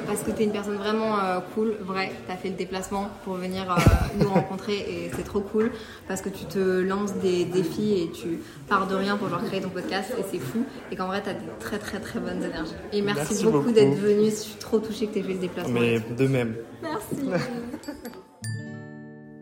Parce 0.06 0.22
que 0.22 0.30
t'es 0.30 0.44
une 0.44 0.52
personne 0.52 0.76
vraiment 0.76 1.18
euh, 1.18 1.40
cool, 1.54 1.74
vrai. 1.80 2.12
T'as 2.26 2.36
fait 2.36 2.50
le 2.50 2.56
déplacement 2.56 3.08
pour 3.24 3.34
venir 3.34 3.70
euh, 3.70 3.76
nous 4.18 4.28
rencontrer 4.28 4.74
et 4.74 5.10
c'est 5.14 5.24
trop 5.24 5.40
cool 5.40 5.70
parce 6.08 6.20
que 6.20 6.28
tu 6.28 6.44
te 6.44 6.80
lances 6.80 7.14
des 7.14 7.44
défis 7.44 8.02
et 8.02 8.10
tu 8.10 8.38
pars 8.68 8.86
de 8.86 8.94
rien 8.94 9.16
pour 9.16 9.28
genre 9.28 9.44
créer 9.44 9.60
ton 9.60 9.70
podcast 9.70 10.12
et 10.18 10.22
c'est 10.30 10.38
fou 10.38 10.64
et 10.90 10.96
qu'en 10.96 11.06
vrai 11.06 11.22
t'as 11.24 11.34
des 11.34 11.46
très 11.60 11.78
très 11.78 12.00
très 12.00 12.20
bonnes 12.20 12.42
énergies. 12.42 12.74
Et 12.92 13.02
merci, 13.02 13.20
Merci 13.20 13.44
beaucoup, 13.44 13.58
beaucoup. 13.58 13.72
d'être 13.72 13.98
venu. 13.98 14.30
Je 14.30 14.34
suis 14.34 14.54
trop 14.58 14.78
touchée 14.78 15.06
que 15.06 15.14
t'aies 15.14 15.22
fait 15.22 15.34
le 15.34 15.40
déplacement. 15.40 15.80
Mais 15.80 16.00
de 16.00 16.26
même. 16.26 16.56
Merci. 16.82 17.16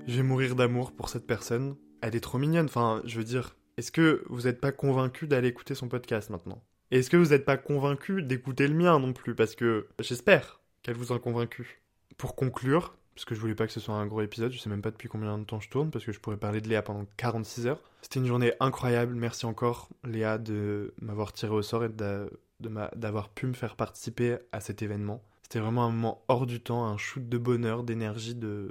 Je 0.06 0.16
vais 0.16 0.22
mourir 0.22 0.56
d'amour 0.56 0.92
pour 0.92 1.08
cette 1.08 1.26
personne. 1.26 1.76
Elle 2.00 2.16
est 2.16 2.20
trop 2.20 2.38
mignonne. 2.38 2.66
Enfin, 2.66 3.00
je 3.04 3.18
veux 3.18 3.24
dire, 3.24 3.56
est-ce 3.76 3.92
que 3.92 4.24
vous 4.28 4.42
n'êtes 4.42 4.60
pas 4.60 4.72
convaincu 4.72 5.28
d'aller 5.28 5.48
écouter 5.48 5.76
son 5.76 5.88
podcast 5.88 6.30
maintenant? 6.30 6.62
Est-ce 6.90 7.10
que 7.10 7.16
vous 7.16 7.30
n'êtes 7.30 7.44
pas 7.44 7.56
convaincu 7.56 8.22
d'écouter 8.22 8.66
le 8.66 8.74
mien 8.74 8.98
non 8.98 9.12
plus? 9.12 9.34
Parce 9.34 9.54
que 9.54 9.88
j'espère 10.00 10.60
qu'elle 10.82 10.96
vous 10.96 11.12
a 11.12 11.18
convaincu. 11.18 11.80
Pour 12.16 12.34
conclure, 12.34 12.96
parce 13.14 13.24
que 13.24 13.34
je 13.34 13.40
voulais 13.40 13.54
pas 13.54 13.66
que 13.66 13.72
ce 13.72 13.80
soit 13.80 13.94
un 13.94 14.06
gros 14.06 14.22
épisode, 14.22 14.52
je 14.52 14.58
sais 14.58 14.68
même 14.68 14.82
pas 14.82 14.90
depuis 14.90 15.08
combien 15.08 15.36
de 15.38 15.44
temps 15.44 15.60
je 15.60 15.68
tourne, 15.68 15.90
parce 15.90 16.04
que 16.04 16.12
je 16.12 16.20
pourrais 16.20 16.36
parler 16.36 16.60
de 16.60 16.68
Léa 16.68 16.82
pendant 16.82 17.06
46 17.16 17.66
heures. 17.66 17.80
C'était 18.02 18.20
une 18.20 18.26
journée 18.26 18.52
incroyable. 18.60 19.14
Merci 19.14 19.46
encore, 19.46 19.88
Léa, 20.04 20.38
de 20.38 20.94
m'avoir 21.00 21.32
tiré 21.32 21.52
au 21.52 21.62
sort 21.62 21.84
et 21.84 21.90
d'avoir 21.90 23.28
pu 23.28 23.46
me 23.46 23.52
faire 23.52 23.76
participer 23.76 24.38
à 24.52 24.60
cet 24.60 24.82
événement. 24.82 25.22
C'était 25.42 25.60
vraiment 25.60 25.84
un 25.84 25.90
moment 25.90 26.24
hors 26.28 26.46
du 26.46 26.60
temps, 26.60 26.86
un 26.86 26.96
shoot 26.96 27.28
de 27.28 27.38
bonheur, 27.38 27.82
d'énergie, 27.84 28.34
de, 28.34 28.70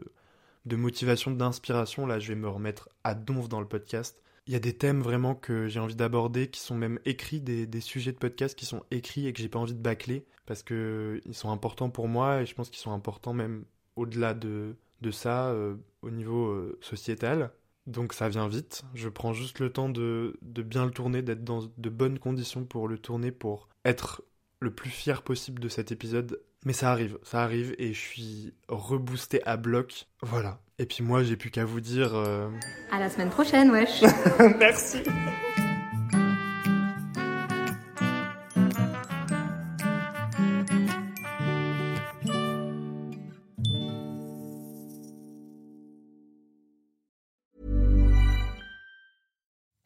de 0.65 0.75
motivation, 0.75 1.31
d'inspiration. 1.31 2.05
Là, 2.05 2.19
je 2.19 2.29
vais 2.29 2.35
me 2.35 2.47
remettre 2.47 2.89
à 3.03 3.15
donf 3.15 3.49
dans 3.49 3.59
le 3.59 3.67
podcast. 3.67 4.21
Il 4.49 4.53
y 4.53 4.55
a 4.55 4.59
des 4.59 4.73
thèmes 4.73 5.03
vraiment 5.03 5.35
que 5.35 5.67
j'ai 5.67 5.79
envie 5.79 5.95
d'aborder, 5.95 6.47
qui 6.47 6.59
sont 6.59 6.73
même 6.73 6.99
écrits, 7.05 7.39
des, 7.39 7.81
sujets 7.81 8.13
de 8.13 8.17
podcast 8.17 8.57
qui 8.57 8.65
sont 8.65 8.81
écrits 8.89 9.27
et 9.27 9.31
que 9.31 9.39
j'ai 9.39 9.47
pas 9.47 9.59
envie 9.59 9.75
de 9.75 9.79
bâcler, 9.79 10.25
parce 10.47 10.63
que 10.63 11.21
ils 11.27 11.35
sont 11.35 11.51
importants 11.51 11.91
pour 11.91 12.07
moi 12.07 12.41
et 12.41 12.47
je 12.47 12.55
pense 12.55 12.71
qu'ils 12.71 12.79
sont 12.79 12.91
importants 12.91 13.35
même 13.35 13.63
au-delà 13.95 14.33
de, 14.33 14.75
de 15.01 15.11
ça, 15.11 15.49
euh, 15.49 15.75
au 16.01 16.09
niveau 16.09 16.47
euh, 16.47 16.79
sociétal. 16.81 17.51
Donc 17.85 18.11
ça 18.11 18.27
vient 18.27 18.47
vite. 18.47 18.81
Je 18.95 19.07
prends 19.07 19.33
juste 19.33 19.59
le 19.59 19.71
temps 19.71 19.87
de, 19.87 20.39
de 20.41 20.63
bien 20.63 20.83
le 20.83 20.91
tourner, 20.91 21.21
d'être 21.21 21.43
dans 21.43 21.69
de 21.77 21.89
bonnes 21.91 22.17
conditions 22.17 22.65
pour 22.65 22.87
le 22.87 22.97
tourner, 22.97 23.31
pour 23.31 23.69
être 23.85 24.23
le 24.61 24.73
plus 24.73 24.89
fier 24.89 25.21
possible 25.21 25.61
de 25.61 25.69
cet 25.69 25.91
épisode. 25.91 26.41
Mais 26.65 26.73
ça 26.73 26.91
arrive, 26.91 27.17
ça 27.23 27.41
arrive 27.41 27.73
et 27.77 27.93
je 27.93 27.99
suis 27.99 28.53
reboosté 28.67 29.41
à 29.45 29.55
bloc. 29.55 30.07
Voilà. 30.21 30.59
Et 30.77 30.85
puis 30.85 31.03
moi, 31.03 31.23
j'ai 31.23 31.37
plus 31.37 31.51
qu'à 31.51 31.63
vous 31.65 31.79
dire. 31.79 32.13
euh, 32.13 32.49
À 32.91 32.99
la 32.99 33.09
semaine 33.09 33.29
prochaine, 33.29 33.71
wesh. 33.71 34.01
Merci. 34.59 34.99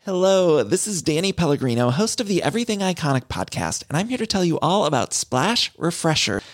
Hello, 0.05 0.63
this 0.63 0.85
is 0.85 1.01
Danny 1.01 1.31
Pellegrino, 1.31 1.89
host 1.89 2.19
of 2.19 2.27
the 2.27 2.43
Everything 2.43 2.79
Iconic 2.79 3.27
podcast, 3.27 3.83
and 3.87 3.97
I'm 3.97 4.09
here 4.09 4.17
to 4.17 4.27
tell 4.27 4.43
you 4.43 4.59
all 4.59 4.85
about 4.85 5.13
Splash 5.13 5.71
Refresher 5.77 6.41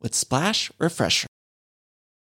with 0.00 0.14
Splash 0.14 0.70
Refresher. 0.78 1.29